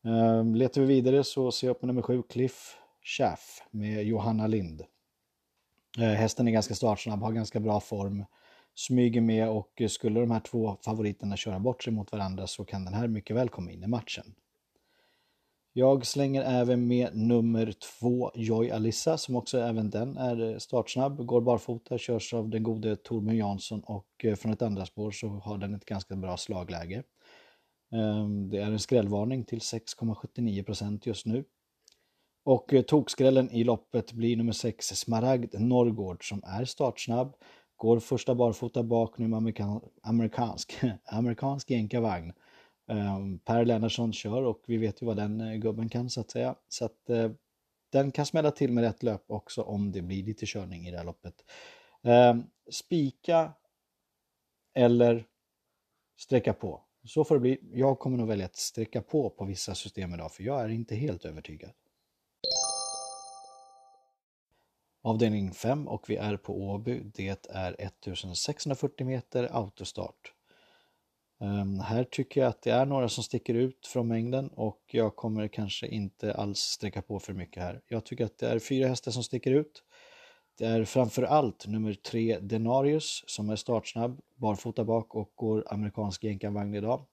Ehm, 0.04 0.54
letar 0.54 0.80
vi 0.80 0.86
vidare 0.86 1.24
så 1.24 1.52
ser 1.52 1.66
jag 1.66 1.74
upp 1.74 1.82
med 1.82 1.86
nummer 1.86 2.02
sju, 2.02 2.22
Cliff 2.22 2.76
Chaff 3.02 3.62
med 3.70 4.04
Johanna 4.04 4.46
Lind. 4.46 4.84
Eh, 5.98 6.04
hästen 6.04 6.48
är 6.48 6.52
ganska 6.52 6.74
startsnabb, 6.74 7.20
har 7.22 7.32
ganska 7.32 7.60
bra 7.60 7.80
form, 7.80 8.24
smyger 8.74 9.20
med 9.20 9.48
och 9.48 9.80
eh, 9.80 9.88
skulle 9.88 10.20
de 10.20 10.30
här 10.30 10.40
två 10.40 10.76
favoriterna 10.84 11.36
köra 11.36 11.58
bort 11.58 11.82
sig 11.82 11.92
mot 11.92 12.12
varandra 12.12 12.46
så 12.46 12.64
kan 12.64 12.84
den 12.84 12.94
här 12.94 13.08
mycket 13.08 13.36
väl 13.36 13.48
komma 13.48 13.70
in 13.70 13.82
i 13.82 13.86
matchen. 13.86 14.34
Jag 15.72 16.06
slänger 16.06 16.42
även 16.42 16.86
med 16.86 17.16
nummer 17.16 17.72
två 17.72 18.30
Joy 18.34 18.70
Alissa 18.70 19.18
som 19.18 19.36
också 19.36 19.58
även 19.58 19.90
den 19.90 20.16
är 20.16 20.50
eh, 20.52 20.58
startsnabb, 20.58 21.26
går 21.26 21.40
barfota, 21.40 21.98
körs 21.98 22.34
av 22.34 22.48
den 22.48 22.62
gode 22.62 22.96
Torbjörn 22.96 23.36
Jansson 23.36 23.80
och 23.80 24.26
från 24.38 24.52
ett 24.52 24.62
andra 24.62 24.86
spår 24.86 25.10
så 25.10 25.28
har 25.28 25.58
den 25.58 25.74
ett 25.74 25.84
ganska 25.84 26.16
bra 26.16 26.36
slagläge. 26.36 27.02
Ehm, 27.92 28.48
det 28.48 28.58
är 28.58 28.66
en 28.66 28.78
skrällvarning 28.78 29.44
till 29.44 29.58
6,79% 29.58 31.00
just 31.02 31.26
nu. 31.26 31.44
Och 32.46 32.74
eh, 32.74 32.82
tokskrällen 32.82 33.50
i 33.50 33.64
loppet 33.64 34.12
blir 34.12 34.36
nummer 34.36 34.52
6 34.52 34.86
Smaragd 34.86 35.60
Norrgård 35.60 36.28
som 36.28 36.42
är 36.44 36.64
startsnabb, 36.64 37.34
går 37.76 38.00
första 38.00 38.34
barfota 38.34 38.82
bak 38.82 39.18
nu 39.18 39.28
med 39.28 39.36
amerikan 39.36 39.80
amerikansk, 40.02 40.78
amerikansk 41.04 41.70
jänkarvagn 41.70 42.32
Um, 42.88 43.38
per 43.38 43.64
Lennartsson 43.64 44.12
kör 44.12 44.42
och 44.42 44.64
vi 44.66 44.76
vet 44.76 45.02
ju 45.02 45.06
vad 45.06 45.16
den 45.16 45.40
eh, 45.40 45.54
gubben 45.54 45.88
kan 45.88 46.10
så 46.10 46.20
att 46.20 46.30
säga. 46.30 46.54
Så 46.68 46.84
att 46.84 47.10
uh, 47.10 47.30
den 47.92 48.12
kan 48.12 48.26
smälla 48.26 48.50
till 48.50 48.72
med 48.72 48.84
rätt 48.84 49.02
löp 49.02 49.24
också 49.26 49.62
om 49.62 49.92
det 49.92 50.02
blir 50.02 50.24
lite 50.24 50.46
körning 50.46 50.86
i 50.86 50.90
det 50.90 50.96
här 50.96 51.04
loppet. 51.04 51.34
Um, 52.02 52.46
spika 52.70 53.52
eller 54.74 55.26
sträcka 56.18 56.52
på. 56.52 56.82
Så 57.04 57.24
får 57.24 57.34
det 57.34 57.40
bli. 57.40 57.58
Jag 57.72 57.98
kommer 57.98 58.18
nog 58.18 58.28
välja 58.28 58.46
att 58.46 58.56
sträcka 58.56 59.02
på 59.02 59.30
på 59.30 59.44
vissa 59.44 59.74
system 59.74 60.14
idag 60.14 60.32
för 60.32 60.42
jag 60.42 60.64
är 60.64 60.68
inte 60.68 60.94
helt 60.94 61.24
övertygad. 61.24 61.70
Avdelning 65.06 65.52
5 65.52 65.88
och 65.88 66.10
vi 66.10 66.16
är 66.16 66.36
på 66.36 66.62
Åby. 66.62 67.02
Det 67.14 67.48
är 67.50 67.76
1640 67.78 69.06
meter 69.06 69.48
autostart. 69.52 70.32
Um, 71.40 71.80
här 71.80 72.04
tycker 72.04 72.40
jag 72.40 72.48
att 72.48 72.62
det 72.62 72.70
är 72.70 72.86
några 72.86 73.08
som 73.08 73.24
sticker 73.24 73.54
ut 73.54 73.86
från 73.86 74.08
mängden 74.08 74.48
och 74.48 74.80
jag 74.86 75.16
kommer 75.16 75.48
kanske 75.48 75.86
inte 75.86 76.34
alls 76.34 76.58
sträcka 76.58 77.02
på 77.02 77.20
för 77.20 77.32
mycket 77.32 77.62
här. 77.62 77.80
Jag 77.88 78.04
tycker 78.04 78.24
att 78.24 78.38
det 78.38 78.48
är 78.48 78.58
fyra 78.58 78.88
hästar 78.88 79.10
som 79.12 79.22
sticker 79.22 79.50
ut. 79.50 79.82
Det 80.58 80.64
är 80.64 80.84
framför 80.84 81.22
allt 81.22 81.66
nummer 81.66 81.94
tre 81.94 82.38
Denarius 82.38 83.24
som 83.26 83.50
är 83.50 83.56
startsnabb, 83.56 84.20
barfota 84.34 84.84
bak 84.84 85.14
och 85.14 85.32
går 85.34 85.72
amerikansk 85.72 86.24
jänkarvagn 86.24 86.74
idag. 86.74 87.04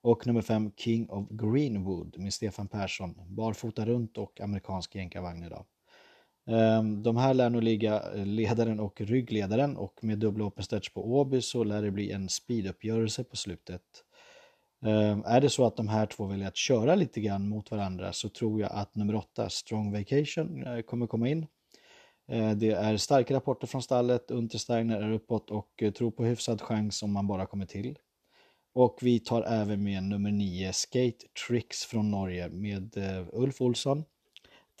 Och 0.00 0.26
nummer 0.26 0.42
fem 0.42 0.72
King 0.76 1.10
of 1.10 1.28
Greenwood 1.30 2.18
med 2.18 2.34
Stefan 2.34 2.68
Persson, 2.68 3.20
barfota 3.26 3.86
runt 3.86 4.18
och 4.18 4.40
amerikansk 4.40 4.94
jänkarvagn 4.94 5.44
idag. 5.44 5.64
Ehm, 6.46 7.02
de 7.02 7.16
här 7.16 7.34
lär 7.34 7.50
nog 7.50 7.62
ligga 7.62 8.02
eh, 8.14 8.26
ledaren 8.26 8.80
och 8.80 9.00
ryggledaren 9.00 9.76
och 9.76 10.04
med 10.04 10.18
dubbla 10.18 10.44
open 10.44 10.64
stretch 10.64 10.88
på 10.88 11.12
Åby 11.18 11.42
så 11.42 11.64
lär 11.64 11.82
det 11.82 11.90
bli 11.90 12.12
en 12.12 12.28
speeduppgörelse 12.28 13.24
på 13.24 13.36
slutet. 13.36 13.82
Ehm, 14.84 15.22
är 15.26 15.40
det 15.40 15.50
så 15.50 15.66
att 15.66 15.76
de 15.76 15.88
här 15.88 16.06
två 16.06 16.26
väljer 16.26 16.48
att 16.48 16.56
köra 16.56 16.94
lite 16.94 17.20
grann 17.20 17.48
mot 17.48 17.70
varandra 17.70 18.12
så 18.12 18.28
tror 18.28 18.60
jag 18.60 18.72
att 18.72 18.94
nummer 18.94 19.14
8, 19.14 19.50
Strong 19.50 19.92
Vacation, 19.92 20.66
eh, 20.66 20.80
kommer 20.80 21.06
komma 21.06 21.28
in. 21.28 21.46
Eh, 22.28 22.50
det 22.50 22.70
är 22.70 22.96
starka 22.96 23.34
rapporter 23.34 23.66
från 23.66 23.82
stallet, 23.82 24.30
Untersteiner 24.30 25.02
är 25.02 25.12
uppåt 25.12 25.50
och 25.50 25.82
tror 25.98 26.10
på 26.10 26.24
hyfsad 26.24 26.60
chans 26.60 27.02
om 27.02 27.12
man 27.12 27.26
bara 27.26 27.46
kommer 27.46 27.66
till. 27.66 27.98
Och 28.74 28.98
vi 29.02 29.20
tar 29.20 29.42
även 29.42 29.84
med 29.84 30.02
nummer 30.02 30.30
9, 30.30 30.72
Skate 30.72 31.26
Tricks 31.48 31.84
från 31.84 32.10
Norge 32.10 32.48
med 32.48 32.96
Ulf 33.32 33.60
Olsson. 33.60 34.04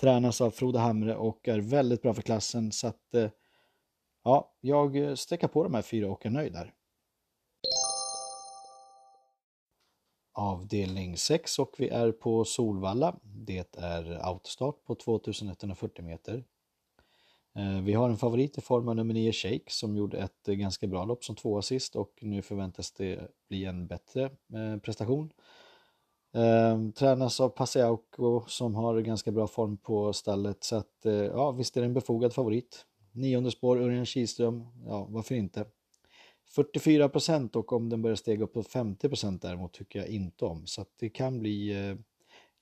Tränas 0.00 0.40
av 0.40 0.50
Frode 0.50 0.78
Hamre 0.78 1.16
och 1.16 1.48
är 1.48 1.58
väldigt 1.58 2.02
bra 2.02 2.14
för 2.14 2.22
klassen 2.22 2.72
så 2.72 2.86
att 2.86 3.14
eh, 3.14 3.30
ja, 4.24 4.54
jag 4.60 5.18
sträcker 5.18 5.48
på 5.48 5.64
de 5.64 5.74
här 5.74 5.82
fyra 5.82 6.10
och 6.10 6.26
är 6.26 6.30
nöjd 6.30 6.52
där. 6.52 6.72
Avdelning 10.32 11.16
6 11.16 11.58
och 11.58 11.74
vi 11.78 11.88
är 11.88 12.12
på 12.12 12.44
Solvalla. 12.44 13.16
Det 13.22 13.76
är 13.76 14.26
autostart 14.26 14.84
på 14.84 14.94
2140 14.94 16.04
meter. 16.04 16.44
Eh, 17.56 17.82
vi 17.82 17.92
har 17.92 18.08
en 18.08 18.16
favorit 18.16 18.58
i 18.58 18.60
form 18.60 18.88
av 18.88 18.96
nummer 18.96 19.14
9 19.14 19.32
Shake 19.32 19.70
som 19.70 19.96
gjorde 19.96 20.18
ett 20.18 20.46
ganska 20.46 20.86
bra 20.86 21.04
lopp 21.04 21.24
som 21.24 21.36
tvåa 21.36 21.62
sist 21.62 21.96
och 21.96 22.18
nu 22.20 22.42
förväntas 22.42 22.92
det 22.92 23.30
bli 23.48 23.64
en 23.64 23.86
bättre 23.86 24.24
eh, 24.24 24.78
prestation. 24.82 25.32
Eh, 26.34 26.90
tränas 26.90 27.40
av 27.40 27.48
Paseauco 27.48 28.44
som 28.46 28.74
har 28.74 29.00
ganska 29.00 29.32
bra 29.32 29.46
form 29.46 29.76
på 29.76 30.12
stallet 30.12 30.64
så 30.64 30.76
att 30.76 31.06
eh, 31.06 31.12
ja 31.12 31.50
visst 31.52 31.76
är 31.76 31.80
det 31.80 31.86
en 31.86 31.94
befogad 31.94 32.34
favorit. 32.34 32.86
Nionde 33.12 33.50
spår 33.50 33.76
Örjan 33.76 34.06
Kihlström, 34.06 34.66
ja 34.86 35.06
varför 35.10 35.34
inte? 35.34 35.66
44 36.54 37.08
procent 37.08 37.56
och 37.56 37.72
om 37.72 37.88
den 37.88 38.02
börjar 38.02 38.16
stega 38.16 38.44
upp 38.44 38.52
på 38.52 38.62
50 38.62 39.08
procent 39.08 39.42
däremot 39.42 39.72
tycker 39.72 39.98
jag 39.98 40.08
inte 40.08 40.44
om 40.44 40.66
så 40.66 40.80
att 40.80 40.90
det 40.98 41.08
kan 41.08 41.38
bli 41.38 41.88
eh, 41.88 41.96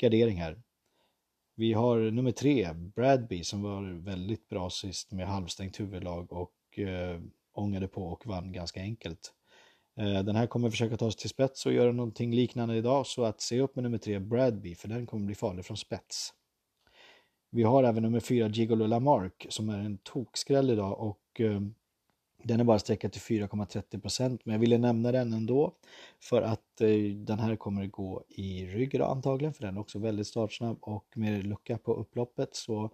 gardering 0.00 0.36
här. 0.36 0.62
Vi 1.56 1.72
har 1.72 2.10
nummer 2.10 2.30
tre, 2.30 2.72
Bradby, 2.72 3.44
som 3.44 3.62
var 3.62 4.04
väldigt 4.04 4.48
bra 4.48 4.70
sist 4.70 5.12
med 5.12 5.28
halvstängt 5.28 5.80
huvudlag 5.80 6.32
och 6.32 6.78
eh, 6.78 7.20
ångade 7.52 7.88
på 7.88 8.02
och 8.02 8.26
vann 8.26 8.52
ganska 8.52 8.80
enkelt. 8.80 9.32
Eh, 9.96 10.22
den 10.22 10.36
här 10.36 10.46
kommer 10.46 10.70
försöka 10.70 10.96
ta 10.96 11.10
sig 11.10 11.20
till 11.20 11.30
spets 11.30 11.66
och 11.66 11.72
göra 11.72 11.92
någonting 11.92 12.34
liknande 12.34 12.76
idag 12.76 13.06
så 13.06 13.24
att 13.24 13.40
se 13.40 13.60
upp 13.60 13.76
med 13.76 13.82
nummer 13.82 13.98
tre 13.98 14.18
Bradby 14.18 14.74
för 14.74 14.88
den 14.88 15.06
kommer 15.06 15.26
bli 15.26 15.34
farlig 15.34 15.64
från 15.64 15.76
spets. 15.76 16.34
Vi 17.50 17.62
har 17.62 17.84
även 17.84 18.02
nummer 18.02 18.20
fyra 18.20 18.48
Gigolo 18.48 18.86
Lamarck 18.86 19.46
som 19.48 19.68
är 19.68 19.78
en 19.78 19.98
tokskräll 19.98 20.70
idag 20.70 21.00
och 21.00 21.40
eh, 21.40 21.60
den 22.42 22.60
är 22.60 22.64
bara 22.64 22.78
sträckad 22.78 23.12
till 23.12 23.20
4,30% 23.20 24.38
men 24.44 24.52
jag 24.52 24.60
ville 24.60 24.78
nämna 24.78 25.12
den 25.12 25.32
ändå 25.32 25.74
för 26.20 26.42
att 26.42 26.80
eh, 26.80 27.14
den 27.16 27.38
här 27.38 27.56
kommer 27.56 27.86
gå 27.86 28.24
i 28.28 28.66
rygg 28.66 28.94
idag 28.94 29.10
antagligen 29.10 29.54
för 29.54 29.62
den 29.62 29.76
är 29.76 29.80
också 29.80 29.98
väldigt 29.98 30.26
startsnabb 30.26 30.78
och 30.80 31.06
med 31.14 31.46
lucka 31.46 31.78
på 31.78 31.94
upploppet 31.94 32.56
så 32.56 32.90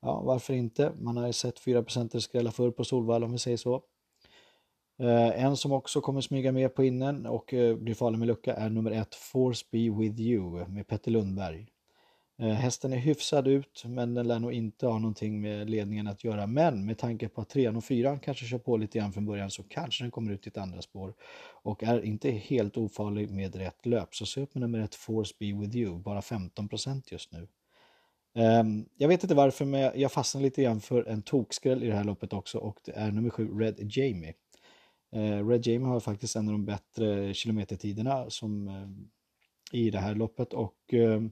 ja, 0.00 0.20
varför 0.20 0.54
inte? 0.54 0.92
Man 1.00 1.16
har 1.16 1.26
ju 1.26 1.32
sett 1.32 1.58
4 1.58 1.84
skrälla 2.20 2.52
förr 2.52 2.70
på 2.70 2.84
Solvalla 2.84 3.26
om 3.26 3.32
vi 3.32 3.38
säger 3.38 3.56
så. 3.56 3.82
Eh, 4.98 5.44
en 5.44 5.56
som 5.56 5.72
också 5.72 6.00
kommer 6.00 6.20
smyga 6.20 6.52
med 6.52 6.74
på 6.74 6.84
innen 6.84 7.26
och 7.26 7.54
eh, 7.54 7.76
blir 7.76 7.94
farlig 7.94 8.18
med 8.18 8.28
lucka 8.28 8.54
är 8.54 8.70
nummer 8.70 8.90
ett 8.90 9.14
Force 9.14 9.66
Be 9.70 9.90
With 9.98 10.20
You 10.20 10.68
med 10.68 10.86
Petter 10.86 11.10
Lundberg. 11.10 11.66
Eh, 12.38 12.48
hästen 12.48 12.92
är 12.92 12.96
hyfsad 12.96 13.48
ut 13.48 13.82
men 13.86 14.14
den 14.14 14.28
lär 14.28 14.38
nog 14.38 14.52
inte 14.52 14.86
ha 14.86 14.98
någonting 14.98 15.40
med 15.40 15.70
ledningen 15.70 16.06
att 16.06 16.24
göra. 16.24 16.46
Men 16.46 16.86
med 16.86 16.98
tanke 16.98 17.28
på 17.28 17.40
att 17.40 17.48
trean 17.48 17.76
och 17.76 17.84
fyran 17.84 18.18
kanske 18.18 18.46
kör 18.46 18.58
på 18.58 18.76
lite 18.76 18.98
grann 18.98 19.12
från 19.12 19.26
början 19.26 19.50
så 19.50 19.62
kanske 19.62 20.04
den 20.04 20.10
kommer 20.10 20.32
ut 20.32 20.46
i 20.46 20.50
ett 20.50 20.56
andra 20.56 20.82
spår. 20.82 21.14
Och 21.62 21.82
är 21.82 22.04
inte 22.04 22.30
helt 22.30 22.76
ofarlig 22.76 23.30
med 23.30 23.56
rätt 23.56 23.86
löp. 23.86 24.14
Så 24.14 24.26
se 24.26 24.40
upp 24.40 24.54
med 24.54 24.60
nummer 24.60 24.78
ett 24.78 24.94
Force 24.94 25.34
Be 25.38 25.52
With 25.60 25.76
You, 25.76 25.98
bara 25.98 26.20
15% 26.20 27.02
just 27.12 27.32
nu. 27.32 27.48
Ehm, 28.34 28.86
jag 28.96 29.08
vet 29.08 29.22
inte 29.22 29.34
varför 29.34 29.64
men 29.64 30.00
jag 30.00 30.12
fastnar 30.12 30.42
lite 30.42 30.62
grann 30.62 30.80
för 30.80 31.04
en 31.04 31.22
tokskräll 31.22 31.82
i 31.82 31.86
det 31.86 31.94
här 31.94 32.04
loppet 32.04 32.32
också 32.32 32.58
och 32.58 32.78
det 32.84 32.92
är 32.92 33.10
nummer 33.10 33.30
7 33.30 33.58
Red 33.58 33.76
Jamie. 33.96 34.34
Eh, 35.14 35.48
Red 35.48 35.66
Jamie 35.66 35.88
har 35.88 36.00
faktiskt 36.00 36.36
en 36.36 36.48
av 36.48 36.52
de 36.52 36.64
bättre 36.64 37.34
kilometertiderna 37.34 38.30
som, 38.30 38.68
eh, 38.68 38.88
i 39.80 39.90
det 39.90 39.98
här 39.98 40.14
loppet 40.14 40.52
och 40.52 40.94
eh, 40.94 41.22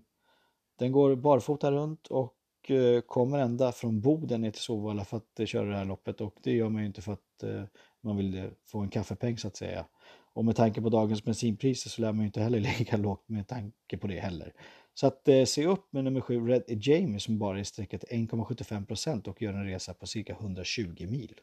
den 0.79 0.93
går 0.93 1.17
barfota 1.17 1.73
runt 1.73 2.07
och 2.07 2.71
eh, 2.71 3.01
kommer 3.01 3.39
ända 3.39 3.73
från 3.73 4.01
Boden 4.01 4.41
ner 4.41 4.51
till 4.51 4.62
Sovalla 4.62 5.05
för 5.05 5.17
att 5.17 5.41
eh, 5.41 5.47
köra 5.47 5.69
det 5.69 5.77
här 5.77 5.85
loppet 5.85 6.21
och 6.21 6.35
det 6.43 6.53
gör 6.53 6.69
man 6.69 6.83
ju 6.83 6.87
inte 6.87 7.03
för 7.03 7.12
att 7.12 7.43
eh, 7.43 7.65
man 8.01 8.17
vill 8.17 8.51
få 8.67 8.79
en 8.79 8.89
kaffepeng 8.89 9.39
så 9.39 9.49
att 9.49 9.57
säga. 9.57 9.87
Och 10.35 10.45
med 10.45 10.57
tanke 10.57 10.83
på 10.83 10.89
dagens 10.89 11.25
bensinpriser 11.25 11.91
så 11.91 12.03
lär 12.03 12.12
man 12.12 12.21
ju 12.21 12.27
inte 12.27 12.41
heller 12.41 12.61
ligga 12.79 12.97
lågt 12.97 13.29
med 13.29 13.49
tanke 13.49 13.99
på 13.99 14.07
det 14.07 14.21
heller. 14.21 14.53
Så 14.95 15.07
att 15.07 15.29
eh, 15.29 15.45
se 15.45 15.67
upp 15.67 15.93
med 15.93 16.05
nummer 16.05 16.21
7 16.21 16.49
Red 16.49 16.65
Jamie 16.69 17.21
som 17.21 17.39
bara 17.39 17.61
är 17.61 17.65
sträckat 17.65 18.05
1,75 18.11 18.87
procent 18.87 19.29
och 19.29 19.43
gör 19.43 19.53
en 19.53 19.67
resa 19.67 19.95
på 19.95 20.07
cirka 20.07 20.33
120 20.33 21.07
mil. 21.11 21.35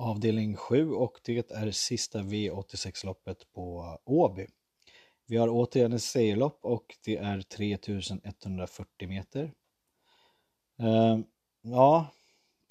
Avdelning 0.00 0.56
7 0.56 0.92
och 0.92 1.20
det 1.24 1.50
är 1.50 1.70
sista 1.70 2.18
V86-loppet 2.18 3.52
på 3.52 3.98
Åby. 4.04 4.46
Vi 5.26 5.36
har 5.36 5.48
återigen 5.48 5.92
ett 5.92 6.02
segerlopp 6.02 6.58
och 6.62 6.96
det 7.04 7.16
är 7.16 7.42
3140 7.42 9.08
meter. 9.08 9.52
Ehm, 10.78 11.24
ja, 11.62 12.12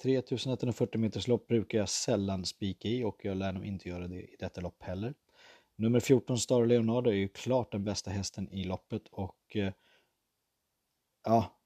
3140 0.02 1.00
meters 1.00 1.28
lopp 1.28 1.46
brukar 1.46 1.78
jag 1.78 1.88
sällan 1.88 2.44
spika 2.44 2.88
i 2.88 3.04
och 3.04 3.24
jag 3.24 3.36
lär 3.36 3.52
nog 3.52 3.66
inte 3.66 3.88
göra 3.88 4.08
det 4.08 4.20
i 4.20 4.36
detta 4.38 4.60
lopp 4.60 4.82
heller. 4.82 5.14
Nummer 5.76 6.00
14 6.00 6.38
Star 6.38 6.66
Leonardo 6.66 7.10
är 7.10 7.14
ju 7.14 7.28
klart 7.28 7.72
den 7.72 7.84
bästa 7.84 8.10
hästen 8.10 8.52
i 8.52 8.64
loppet 8.64 9.08
och 9.10 9.56
eh, 9.56 9.72
ja, 11.24 11.59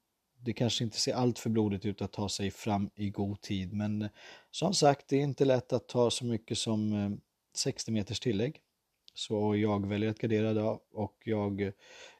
det 0.45 0.53
kanske 0.53 0.83
inte 0.83 0.99
ser 0.99 1.13
allt 1.13 1.39
för 1.39 1.49
blodigt 1.49 1.85
ut 1.85 2.01
att 2.01 2.11
ta 2.11 2.29
sig 2.29 2.51
fram 2.51 2.89
i 2.95 3.09
god 3.09 3.41
tid 3.41 3.73
men 3.73 4.09
som 4.51 4.73
sagt 4.73 5.07
det 5.07 5.17
är 5.17 5.21
inte 5.21 5.45
lätt 5.45 5.73
att 5.73 5.87
ta 5.87 6.11
så 6.11 6.25
mycket 6.25 6.57
som 6.57 6.93
eh, 6.93 7.11
60 7.55 7.91
meters 7.91 8.19
tillägg. 8.19 8.61
Så 9.13 9.55
jag 9.55 9.87
väljer 9.87 10.09
att 10.09 10.19
gardera 10.19 10.51
idag 10.51 10.79
och 10.93 11.21
jag 11.25 11.71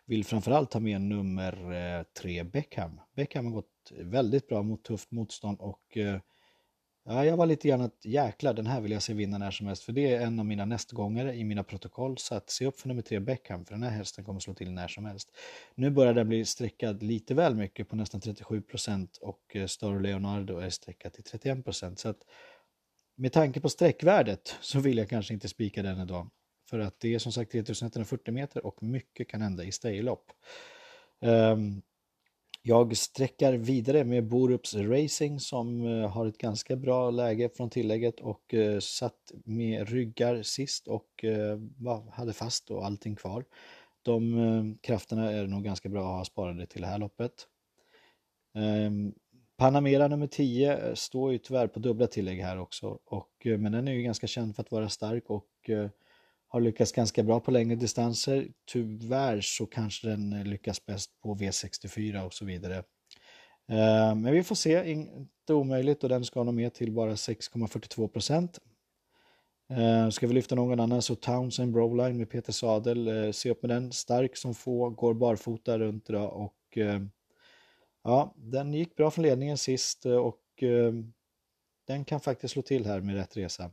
vill 0.06 0.26
framförallt 0.26 0.72
ta 0.72 0.80
med 0.80 1.02
nummer 1.02 1.72
eh, 2.00 2.04
3 2.22 2.44
Beckham. 2.44 3.00
Beckham 3.16 3.46
har 3.46 3.54
gått 3.54 3.92
väldigt 3.92 4.48
bra 4.48 4.64
mot 4.64 4.84
tufft 4.84 5.12
motstånd 5.12 5.60
och 5.60 5.98
eh, 5.98 6.20
Ja, 7.08 7.26
jag 7.26 7.38
var 7.38 7.46
lite 7.46 7.68
grann 7.68 7.82
att 7.82 8.06
jäklar, 8.06 8.54
den 8.54 8.68
här 8.68 8.82
vill 8.82 8.92
jag 8.92 9.04
se 9.04 9.14
vinna 9.14 9.38
när 9.38 9.52
som 9.52 9.68
helst. 9.68 9.84
För 9.84 9.92
det 9.92 10.14
är 10.14 10.22
en 10.22 10.40
av 10.40 10.46
mina 10.46 10.66
nästgångare 10.66 11.36
i 11.36 11.44
mina 11.44 11.64
protokoll. 11.64 12.18
Så 12.18 12.36
att 12.36 12.50
se 12.50 12.66
upp 12.66 12.80
för 12.80 12.88
nummer 12.88 13.02
tre 13.02 13.20
Beckham, 13.20 13.66
för 13.66 13.74
den 13.74 13.84
här 13.84 13.90
hästen 13.90 14.24
kommer 14.26 14.40
slå 14.40 14.54
till 14.54 14.72
när 14.72 14.88
som 14.88 15.06
helst. 15.06 15.30
Nu 15.76 15.90
börjar 15.90 16.14
den 16.14 16.28
bli 16.28 16.46
streckad 16.46 17.04
lite 17.04 17.34
väl 17.34 17.56
mycket 17.56 17.90
på 17.90 17.96
nästan 17.96 18.22
37 18.22 18.62
procent 18.62 19.18
och 19.22 19.56
eh, 19.56 19.66
Star 19.66 20.00
Leonardo 20.00 20.58
är 20.58 20.70
streckad 20.70 21.14
till 21.14 21.24
31 21.24 21.64
procent. 21.64 22.00
Så 22.00 22.10
att 22.10 22.20
med 23.18 23.34
tanke 23.34 23.60
på 23.60 23.70
sträckvärdet 23.70 24.56
så 24.62 24.80
vill 24.80 24.98
jag 24.98 25.10
kanske 25.10 25.34
inte 25.34 25.48
spika 25.48 25.84
den 25.84 26.02
idag. 26.02 26.30
För 26.70 26.80
att 26.80 27.00
det 27.00 27.14
är 27.14 27.20
som 27.20 27.32
sagt 27.32 27.52
3140 27.52 28.34
meter 28.34 28.66
och 28.66 28.84
mycket 28.84 29.30
kan 29.30 29.42
hända 29.42 29.64
i 29.64 29.72
staylopp. 29.72 30.32
Um, 31.22 31.82
jag 32.68 32.98
sträckar 32.98 33.54
vidare 33.54 34.04
med 34.04 34.28
Borups 34.28 34.76
Racing 34.76 35.40
som 35.40 35.86
eh, 35.86 36.10
har 36.10 36.26
ett 36.26 36.38
ganska 36.38 36.76
bra 36.76 37.12
läge 37.12 37.50
från 37.50 37.70
tillägget 37.70 38.20
och 38.20 38.54
eh, 38.54 38.80
satt 38.80 39.32
med 39.44 39.90
ryggar 39.90 40.42
sist 40.42 40.88
och 40.88 41.24
eh, 41.24 41.60
hade 42.12 42.34
fast 42.34 42.72
och 42.72 42.86
allting 42.86 43.16
kvar. 43.16 43.46
De 44.02 44.78
krafterna 44.82 45.32
är 45.32 45.48
nog 45.48 45.64
ganska 45.64 45.90
bra 45.90 46.02
att 46.02 46.18
ha 46.18 46.26
sparade 46.26 46.66
till 46.66 46.82
det 46.82 46.88
här 46.88 46.98
loppet. 46.98 47.32
Ehm, 48.56 49.14
Panamera 49.58 50.08
nummer 50.08 50.28
10 50.28 50.96
står 50.96 51.32
ju 51.32 51.38
tyvärr 51.38 51.68
på 51.68 51.80
dubbla 51.80 52.08
tillägg 52.08 52.42
här 52.42 52.60
också, 52.60 53.00
och, 53.06 53.48
men 53.60 53.72
den 53.72 53.88
är 53.88 53.92
ju 53.92 54.04
ganska 54.04 54.28
känd 54.28 54.56
för 54.56 54.64
att 54.64 54.72
vara 54.72 54.90
stark 54.90 55.30
och 55.30 55.70
har 56.48 56.62
lyckats 56.62 56.92
ganska 56.92 57.24
bra 57.24 57.40
på 57.40 57.52
längre 57.52 57.76
distanser. 57.76 58.48
Tyvärr 58.72 59.42
så 59.42 59.66
kanske 59.66 60.08
den 60.08 60.34
eh, 60.34 60.46
lyckas 60.46 60.86
bäst 60.86 61.22
på 61.22 61.36
V64 61.36 62.26
och 62.26 62.34
så 62.34 62.46
vidare. 62.46 62.78
Eh, 63.70 64.16
men 64.16 64.34
vi 64.34 64.44
får 64.44 64.56
se, 64.56 64.92
inte 64.92 65.54
omöjligt 65.54 66.04
och 66.04 66.10
den 66.10 66.26
ska 66.26 66.44
nog 66.44 66.54
med 66.54 66.74
till 66.74 66.92
bara 66.92 67.16
6,42 67.16 68.08
procent. 68.08 68.60
Eh, 69.70 70.10
ska 70.10 70.28
vi 70.28 70.34
lyfta 70.34 70.56
någon 70.56 70.80
annan 70.80 71.02
så 71.02 71.16
Townsend 71.16 71.74
Broline 71.74 72.18
med 72.18 72.30
Peter 72.30 72.52
Sadel. 72.52 73.34
Se 73.34 73.52
upp 73.52 73.62
med 73.62 73.70
den. 73.70 73.92
Stark 73.92 74.38
som 74.38 74.56
få, 74.56 74.90
går 74.90 75.14
barfota 75.14 75.80
runt 75.80 76.10
idag 76.10 76.34
och 76.34 76.78
ja, 78.04 78.34
den 78.38 78.74
gick 78.74 78.96
bra 78.96 79.12
från 79.12 79.24
ledningen 79.24 79.58
sist 79.58 80.06
och 80.06 80.64
den 81.88 82.06
kan 82.06 82.20
faktiskt 82.20 82.54
slå 82.54 82.62
till 82.62 82.86
här 82.86 83.02
med 83.02 83.16
rätt 83.16 83.38
resa. 83.38 83.72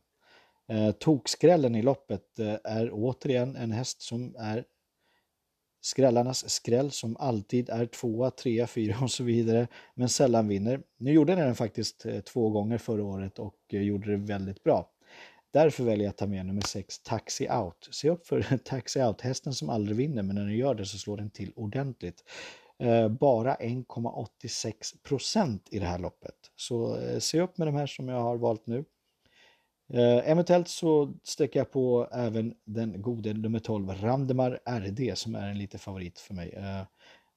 Eh, 0.69 0.91
tokskrällen 0.91 1.75
i 1.75 1.83
loppet 1.83 2.39
eh, 2.39 2.57
är 2.65 2.91
återigen 2.93 3.57
en 3.57 3.73
häst 3.73 4.03
som 4.03 4.37
är 4.39 4.65
skrällarnas 5.81 6.51
skräll 6.51 6.91
som 6.91 7.17
alltid 7.17 7.69
är 7.69 7.87
tvåa, 7.87 8.31
trea, 8.31 8.67
fyra 8.67 8.97
och 9.03 9.11
så 9.11 9.25
vidare 9.25 9.69
men 9.95 10.09
sällan 10.09 10.49
vinner. 10.49 10.81
Nu 10.99 11.13
gjorde 11.13 11.35
den 11.35 11.55
faktiskt 11.55 12.07
eh, 12.07 12.21
två 12.21 12.51
gånger 12.51 12.79
förra 12.79 13.05
året 13.05 13.39
och 13.39 13.57
gjorde 13.69 14.11
det 14.11 14.17
väldigt 14.17 14.65
bra. 14.65 14.89
Därför 15.51 15.85
väljer 15.85 16.05
jag 16.05 16.11
att 16.11 16.17
ta 16.17 16.27
med 16.27 16.47
nummer 16.47 16.63
6, 16.63 17.03
Taxi 17.03 17.49
Out. 17.49 17.89
Se 17.91 18.11
upp 18.11 18.27
för 18.27 18.59
Taxi 18.65 19.03
Out, 19.03 19.21
hästen 19.21 19.53
som 19.53 19.71
aldrig 19.71 19.97
vinner, 19.97 20.23
men 20.23 20.37
när 20.37 20.43
den 20.43 20.57
gör 20.57 20.75
det 20.75 20.87
så 20.87 20.99
slår 20.99 21.17
den 21.17 21.31
till 21.31 21.53
ordentligt. 21.57 22.25
Bara 23.21 23.55
1,86 23.55 25.03
procent 25.03 25.69
i 25.71 25.79
det 25.79 25.87
här 25.87 25.99
loppet. 25.99 26.35
Så 26.57 26.99
se 27.21 27.41
upp 27.41 27.59
med 27.59 27.69
de 27.69 27.75
här 27.75 27.87
som 27.87 28.09
jag 28.09 28.21
har 28.21 28.37
valt 28.37 28.67
nu. 28.67 28.85
Eh, 29.93 30.31
eventuellt 30.31 30.69
så 30.69 31.15
sträcker 31.23 31.61
jag 31.61 31.71
på 31.71 32.09
även 32.13 32.55
den 32.65 33.03
gode 33.03 33.35
nummer 33.35 33.59
12, 33.59 33.91
Randemar 33.91 34.61
RD, 34.67 35.19
som 35.19 35.35
är 35.35 35.49
en 35.49 35.59
liten 35.59 35.81
favorit 35.81 36.19
för 36.19 36.35
mig. 36.35 36.51
Eh, 36.51 36.83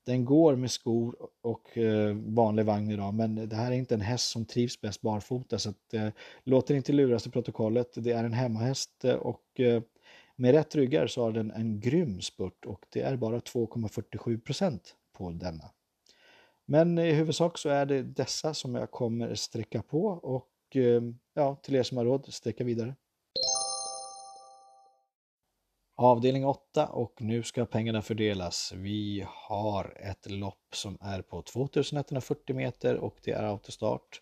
den 0.06 0.26
går 0.26 0.56
med 0.56 0.72
skor 0.72 1.16
och 1.42 1.78
eh, 1.78 2.16
vanlig 2.16 2.66
vagn 2.66 2.92
idag, 2.92 3.14
men 3.14 3.50
det 3.50 3.56
här 3.56 3.72
är 3.72 3.76
inte 3.76 3.96
en 3.96 4.02
häst 4.02 4.30
som 4.30 4.46
trivs 4.46 4.82
bäst 4.82 5.02
barfota, 5.02 5.60
så 5.60 5.70
att, 5.70 5.94
eh, 5.94 6.08
låt 6.44 6.72
er 6.72 6.76
inte 6.76 6.94
luras 6.94 7.28
i 7.28 7.30
protokollet. 7.30 7.92
Det 7.96 8.12
är 8.12 8.24
en 8.24 8.34
hemmahäst 8.34 9.06
eh, 9.06 9.14
och 9.14 9.60
eh, 9.60 9.82
med 10.36 10.52
rätt 10.52 10.76
ryggar 10.76 11.08
så 11.08 11.24
har 11.24 11.32
den 11.32 11.52
en 11.52 11.80
grym 11.80 12.22
spurt 12.22 12.66
och 12.66 12.86
det 12.90 13.02
är 13.02 13.16
bara 13.16 13.40
2,47 13.40 14.42
procent 14.42 14.96
på 15.18 15.30
denna. 15.30 15.72
Men 16.66 16.98
i 16.98 17.12
huvudsak 17.12 17.58
så 17.58 17.70
är 17.70 17.86
det 17.86 18.04
dessa 18.04 18.54
som 18.54 18.76
jag 18.76 18.92
kommer 18.92 19.36
sträcka 19.36 19.82
på 19.82 20.06
och 20.06 20.50
Eh, 20.76 21.02
ja, 21.34 21.56
till 21.56 21.76
er 21.76 21.84
som 21.84 21.98
har 21.98 22.06
råd, 22.06 22.34
sträcka 22.34 22.64
vidare. 22.64 22.96
Avdelning 25.98 26.46
8 26.46 26.88
och 26.88 27.22
nu 27.22 27.44
ska 27.44 27.66
pengarna 27.66 28.02
fördelas. 28.02 28.74
Vi 28.76 29.26
har 29.28 29.98
ett 30.00 30.32
lopp 30.32 30.76
som 30.76 30.98
är 31.02 31.22
på 31.22 31.42
2140 31.42 32.56
meter 32.56 32.96
och 32.96 33.16
det 33.24 33.32
är 33.32 33.44
autostart 33.44 34.22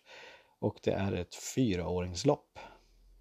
och 0.58 0.78
det 0.82 0.90
är 0.90 1.12
ett 1.12 1.34
fyraåringslopp. 1.34 2.58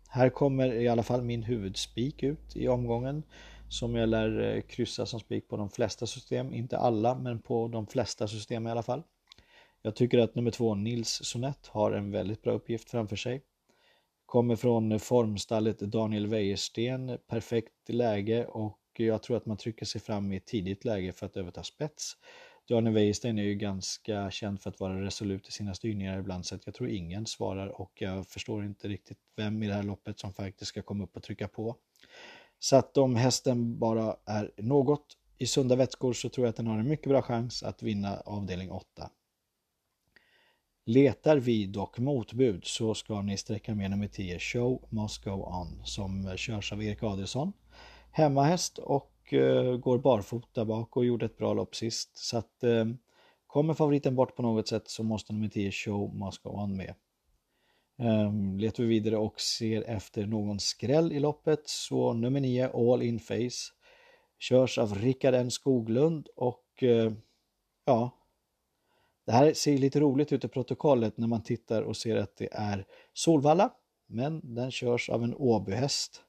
Här 0.08 0.30
kommer 0.30 0.74
i 0.74 0.88
alla 0.88 1.04
fall 1.04 1.22
min 1.22 1.44
huvudspik 1.44 2.24
ut 2.24 2.56
i 2.56 2.68
omgången 2.68 3.24
som 3.70 3.96
jag 3.96 4.10
lär 4.10 4.42
eh, 4.42 4.62
kryssa 4.62 5.06
som 5.06 5.20
spik 5.20 5.50
på 5.50 5.58
de 5.58 5.70
flesta 5.70 6.08
system, 6.08 6.54
inte 6.54 6.78
alla 6.78 7.16
men 7.16 7.42
på 7.42 7.68
de 7.68 7.88
flesta 7.88 8.28
system 8.28 8.68
i 8.68 8.72
alla 8.72 8.84
fall. 8.84 9.04
Jag 9.86 9.96
tycker 9.96 10.20
att 10.20 10.36
nummer 10.36 10.52
två 10.52 10.76
Nils 10.76 11.10
Sonett 11.24 11.68
har 11.68 11.92
en 11.92 12.12
väldigt 12.12 12.42
bra 12.42 12.54
uppgift 12.54 12.90
framför 12.90 13.16
sig. 13.16 13.42
Kommer 14.26 14.56
från 14.56 15.00
formstallet 15.00 15.80
Daniel 15.80 16.28
Wäjersten, 16.28 17.18
perfekt 17.28 17.90
läge 17.90 18.46
och 18.46 18.80
jag 18.98 19.24
tror 19.24 19.38
att 19.38 19.46
man 19.46 19.58
trycker 19.58 19.86
sig 19.86 20.02
fram 20.02 20.32
i 20.32 20.38
ett 20.38 20.46
tidigt 20.46 20.86
läge 20.86 21.12
för 21.12 21.26
att 21.26 21.38
överta 21.38 21.64
spets. 21.64 22.18
Daniel 22.70 22.94
Wäjersten 22.94 23.40
är 23.40 23.44
ju 23.44 23.56
ganska 23.56 24.32
känd 24.32 24.62
för 24.62 24.70
att 24.70 24.80
vara 24.80 25.02
resolut 25.02 25.48
i 25.48 25.52
sina 25.52 25.74
styrningar 25.74 26.20
ibland 26.20 26.46
så 26.46 26.56
att 26.56 26.66
jag 26.66 26.76
tror 26.76 26.90
ingen 26.90 27.26
svarar 27.26 27.82
och 27.82 27.92
jag 27.96 28.28
förstår 28.28 28.66
inte 28.66 28.88
riktigt 28.88 29.20
vem 29.36 29.64
i 29.64 29.68
det 29.68 29.74
här 29.74 29.84
loppet 29.84 30.20
som 30.20 30.34
faktiskt 30.34 30.70
ska 30.70 30.82
komma 30.82 31.04
upp 31.04 31.16
och 31.16 31.24
trycka 31.24 31.48
på. 31.48 31.76
Så 32.60 32.76
att 32.76 32.98
om 32.98 33.16
hästen 33.16 33.80
bara 33.80 34.16
är 34.26 34.52
något 34.58 35.18
i 35.38 35.48
sunda 35.48 35.76
vätskor 35.76 36.14
så 36.14 36.30
tror 36.30 36.46
jag 36.46 36.50
att 36.50 36.58
den 36.58 36.68
har 36.68 36.80
en 36.80 36.90
mycket 36.90 37.08
bra 37.10 37.22
chans 37.22 37.64
att 37.64 37.84
vinna 37.84 38.18
avdelning 38.26 38.72
8. 38.72 39.10
Letar 40.86 41.38
vi 41.38 41.66
dock 41.66 42.00
motbud 42.00 42.66
så 42.66 42.94
ska 42.94 43.22
ni 43.22 43.38
sträcka 43.38 43.76
med 43.76 43.92
nummer 43.92 44.08
10 44.08 44.40
Show 44.40 44.88
Must 44.90 45.24
Go 45.24 45.32
On 45.32 45.86
som 45.86 46.38
körs 46.38 46.74
av 46.74 46.84
Erik 46.84 47.04
Adelsson. 47.04 47.54
Hemmahäst 48.12 48.78
och 48.78 49.34
eh, 49.34 49.78
går 49.78 49.98
barfota 49.98 50.66
bak 50.66 50.98
och 50.98 51.06
gjorde 51.06 51.26
ett 51.26 51.38
bra 51.38 51.54
lopp 51.54 51.76
sist. 51.76 52.18
Så 52.18 52.38
att 52.38 52.64
eh, 52.64 52.86
kommer 53.48 53.74
favoriten 53.74 54.16
bort 54.16 54.36
på 54.36 54.42
något 54.42 54.68
sätt 54.68 54.90
så 54.90 55.04
måste 55.04 55.34
nummer 55.34 55.48
10 55.48 55.72
Show 55.72 56.16
Must 56.16 56.44
Go 56.44 56.50
On 56.50 56.78
med. 56.78 56.94
Ehm, 57.98 58.58
letar 58.58 58.84
vi 58.84 58.90
vidare 58.90 59.18
och 59.18 59.42
ser 59.42 59.82
efter 59.82 60.26
någon 60.26 60.60
skräll 60.60 61.12
i 61.12 61.20
loppet 61.20 61.62
så 61.66 62.14
nummer 62.14 62.40
9 62.40 62.70
All 62.74 63.02
In 63.02 63.20
Face 63.20 63.74
körs 64.40 64.78
av 64.78 64.96
Rickard 64.96 65.34
N 65.34 65.52
Skoglund 65.52 66.28
och 66.36 66.84
eh, 66.84 67.14
ja, 67.86 68.12
det 69.26 69.32
här 69.32 69.54
ser 69.54 69.78
lite 69.78 70.00
roligt 70.00 70.32
ut 70.32 70.46
i 70.46 70.48
protokollet 70.48 71.18
när 71.18 71.28
man 71.28 71.44
tittar 71.44 71.82
och 71.82 71.98
ser 71.98 72.16
att 72.16 72.36
det 72.38 72.50
är 72.52 72.86
Solvalla, 73.14 73.74
men 74.08 74.56
den 74.56 74.72
körs 74.72 75.10
av 75.10 75.24
en 75.24 75.36
Åbyhäst. 75.36 76.22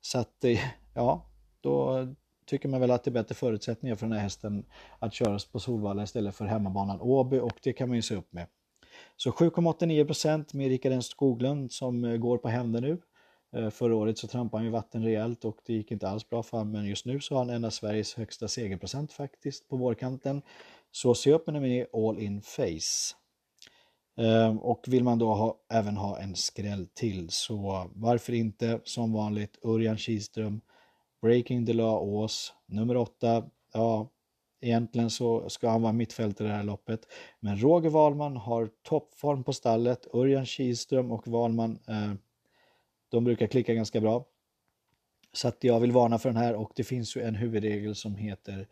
Så 0.00 0.18
att, 0.18 0.44
ja, 0.94 1.26
då 1.60 2.06
tycker 2.46 2.68
man 2.68 2.80
väl 2.80 2.90
att 2.90 3.04
det 3.04 3.10
är 3.10 3.12
bättre 3.12 3.34
förutsättningar 3.34 3.96
för 3.96 4.06
den 4.06 4.12
här 4.12 4.22
hästen 4.22 4.66
att 4.98 5.14
köras 5.14 5.44
på 5.44 5.60
Solvalla 5.60 6.02
istället 6.02 6.34
för 6.34 6.44
hemmabanan 6.44 7.00
Åby 7.00 7.38
och 7.38 7.58
det 7.62 7.72
kan 7.72 7.88
man 7.88 7.96
ju 7.96 8.02
se 8.02 8.14
upp 8.14 8.32
med. 8.32 8.46
Så 9.16 9.30
7,89% 9.30 10.56
med 10.56 10.68
Rickard 10.68 11.04
Skoglund 11.04 11.72
som 11.72 12.04
eh, 12.04 12.16
går 12.16 12.38
på 12.38 12.48
händer 12.48 12.80
nu. 12.80 12.98
Eh, 13.56 13.70
förra 13.70 13.96
året 13.96 14.18
så 14.18 14.26
trampade 14.26 14.58
han 14.58 14.64
ju 14.64 14.70
vatten 14.70 15.04
rejält 15.04 15.44
och 15.44 15.58
det 15.66 15.72
gick 15.72 15.90
inte 15.90 16.08
alls 16.08 16.28
bra 16.28 16.42
för 16.42 16.58
honom 16.58 16.72
men 16.72 16.86
just 16.86 17.06
nu 17.06 17.20
så 17.20 17.34
har 17.34 17.44
han 17.44 17.50
en 17.50 17.64
av 17.64 17.70
Sveriges 17.70 18.14
högsta 18.14 18.48
segerprocent 18.48 19.12
faktiskt 19.12 19.68
på 19.68 19.76
vårkanten. 19.76 20.42
Så 20.90 21.14
se 21.14 21.32
upp 21.32 21.46
med 21.46 21.54
nummer 21.54 21.86
All 21.92 22.18
In 22.18 22.42
Face. 22.42 23.14
Ehm, 24.16 24.58
och 24.58 24.84
vill 24.88 25.04
man 25.04 25.18
då 25.18 25.34
ha, 25.34 25.60
även 25.72 25.96
ha 25.96 26.18
en 26.18 26.36
skräll 26.36 26.86
till 26.94 27.30
så 27.30 27.90
varför 27.94 28.32
inte 28.32 28.80
som 28.84 29.12
vanligt 29.12 29.58
Örjan 29.64 29.96
Kihlström, 29.96 30.60
Breaking 31.22 31.66
the 31.66 31.72
Law 31.72 32.02
Ås, 32.02 32.54
nummer 32.66 32.96
8, 32.96 33.44
ja 33.72 34.08
egentligen 34.60 35.10
så 35.10 35.48
ska 35.48 35.68
han 35.68 35.82
vara 35.82 35.92
mittfältare 35.92 36.48
i 36.48 36.50
det 36.50 36.56
här 36.56 36.64
loppet. 36.64 37.00
Men 37.40 37.62
Roger 37.62 37.90
Wahlman 37.90 38.36
har 38.36 38.70
toppform 38.82 39.44
på 39.44 39.52
stallet, 39.52 40.06
Örjan 40.14 40.46
Kihlström 40.46 41.12
och 41.12 41.28
Wahlman 41.28 41.78
eh, 41.88 42.12
de 43.08 43.24
brukar 43.24 43.46
klicka 43.46 43.74
ganska 43.74 44.00
bra. 44.00 44.24
Så 45.32 45.48
att 45.48 45.64
jag 45.64 45.80
vill 45.80 45.92
varna 45.92 46.18
för 46.18 46.28
den 46.28 46.38
här 46.38 46.54
och 46.54 46.72
det 46.76 46.84
finns 46.84 47.16
ju 47.16 47.22
en 47.22 47.34
huvudregel 47.34 47.94
som 47.94 48.16
heter 48.16 48.68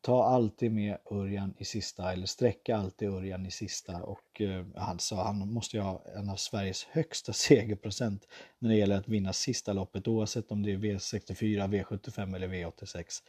ta 0.00 0.24
alltid 0.24 0.72
med 0.72 0.96
Örjan 1.10 1.54
i 1.58 1.64
sista 1.64 2.12
eller 2.12 2.26
sträcka 2.26 2.76
alltid 2.76 3.08
Örjan 3.08 3.46
i 3.46 3.50
sista 3.50 4.02
och 4.02 4.40
eh, 4.40 4.64
han 4.76 4.98
sa 4.98 5.24
han 5.24 5.52
måste 5.52 5.76
ju 5.76 5.82
ha 5.82 6.02
en 6.16 6.30
av 6.30 6.36
Sveriges 6.36 6.84
högsta 6.84 7.32
segerprocent 7.32 8.26
när 8.58 8.70
det 8.70 8.76
gäller 8.76 8.96
att 8.96 9.08
vinna 9.08 9.32
sista 9.32 9.72
loppet 9.72 10.08
oavsett 10.08 10.52
om 10.52 10.62
det 10.62 10.72
är 10.72 10.76
V64, 10.76 11.68
V75 11.68 12.36
eller 12.36 12.48
V86. 12.48 13.22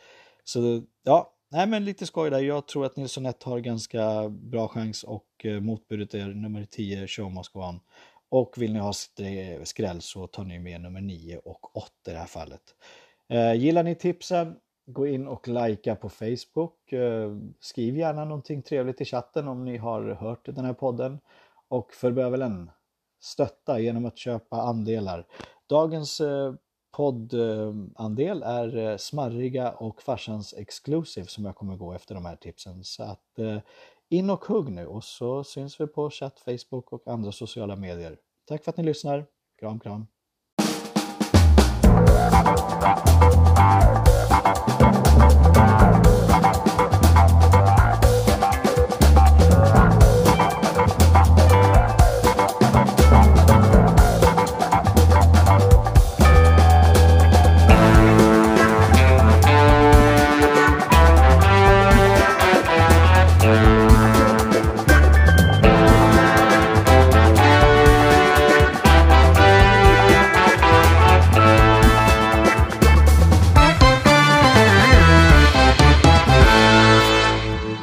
Så 0.44 0.84
ja, 1.04 1.34
nej 1.52 1.68
men 1.68 1.86
lite 1.86 2.06
skoj 2.06 2.30
där. 2.30 2.40
Jag 2.40 2.68
tror 2.68 2.86
att 2.86 2.96
Nilsson 2.96 3.26
1 3.26 3.44
har 3.44 3.60
ganska 3.60 4.30
bra 4.30 4.68
chans 4.68 5.04
och 5.04 5.46
eh, 5.46 5.60
motbudet 5.60 6.14
är 6.14 6.28
nummer 6.28 6.66
10 6.66 7.08
Show 7.08 7.32
Moskvan. 7.32 7.80
Och 8.30 8.54
vill 8.58 8.74
ni 8.74 8.80
ha 8.80 8.94
skräll 9.64 10.02
så 10.02 10.28
tar 10.28 10.44
ni 10.44 10.60
med 10.60 10.82
nummer 10.82 11.02
9 11.02 11.38
och 11.38 11.78
8 11.78 11.90
i 12.08 12.12
det 12.12 12.18
här 12.20 12.26
fallet. 12.26 12.62
Eh, 13.30 13.54
gillar 13.54 13.84
ni 13.84 13.96
tipsen 13.96 14.56
gå 14.86 15.08
in 15.08 15.28
och 15.28 15.48
likea 15.48 15.96
på 15.96 16.10
Facebook. 16.10 16.94
Eh, 16.94 17.38
skriv 17.60 17.98
gärna 17.98 18.26
någonting 18.26 18.62
trevligt 18.62 19.02
i 19.02 19.06
chatten 19.06 19.48
om 19.48 19.65
ni 19.65 19.78
har 19.78 20.02
hört 20.02 20.46
den 20.46 20.65
här 20.65 20.74
podden. 20.74 21.20
Och 21.67 21.94
för 21.94 22.12
bövelen, 22.12 22.72
stötta 23.20 23.80
genom 23.80 24.06
att 24.06 24.17
köpa 24.17 24.62
andelar. 24.62 25.28
Dagens 25.67 26.22
eh, 26.22 26.54
poddandel 26.91 28.44
är 28.44 28.78
eh, 28.78 28.98
Smarriga 28.98 29.72
och 29.72 30.02
Farsans 30.02 30.54
Exclusive 30.54 31.28
som 31.28 31.46
jag 31.46 31.56
kommer 31.56 31.76
gå 31.76 31.94
efter 31.94 32.15
de 32.15 32.26
här 32.26 32.36
tipsen. 32.36 32.84
Så 32.84 33.04
att 33.04 33.39
in 34.10 34.30
och 34.30 34.46
hugg 34.46 34.72
nu 34.72 34.86
och 34.86 35.04
så 35.04 35.44
syns 35.44 35.82
vi 35.82 35.88
på 35.88 36.10
chatt, 36.10 36.39
Facebook 36.39 36.94
och 36.94 37.08
andra 37.08 37.32
sociala 37.32 37.76
medier. 37.76 38.17
Tack 38.48 38.63
för 38.63 38.72
att 38.72 38.78
ni 38.78 38.84
lyssnar. 38.84 39.26
Kram, 39.60 39.80
kram. 39.80 40.08
Bye. 44.43 44.81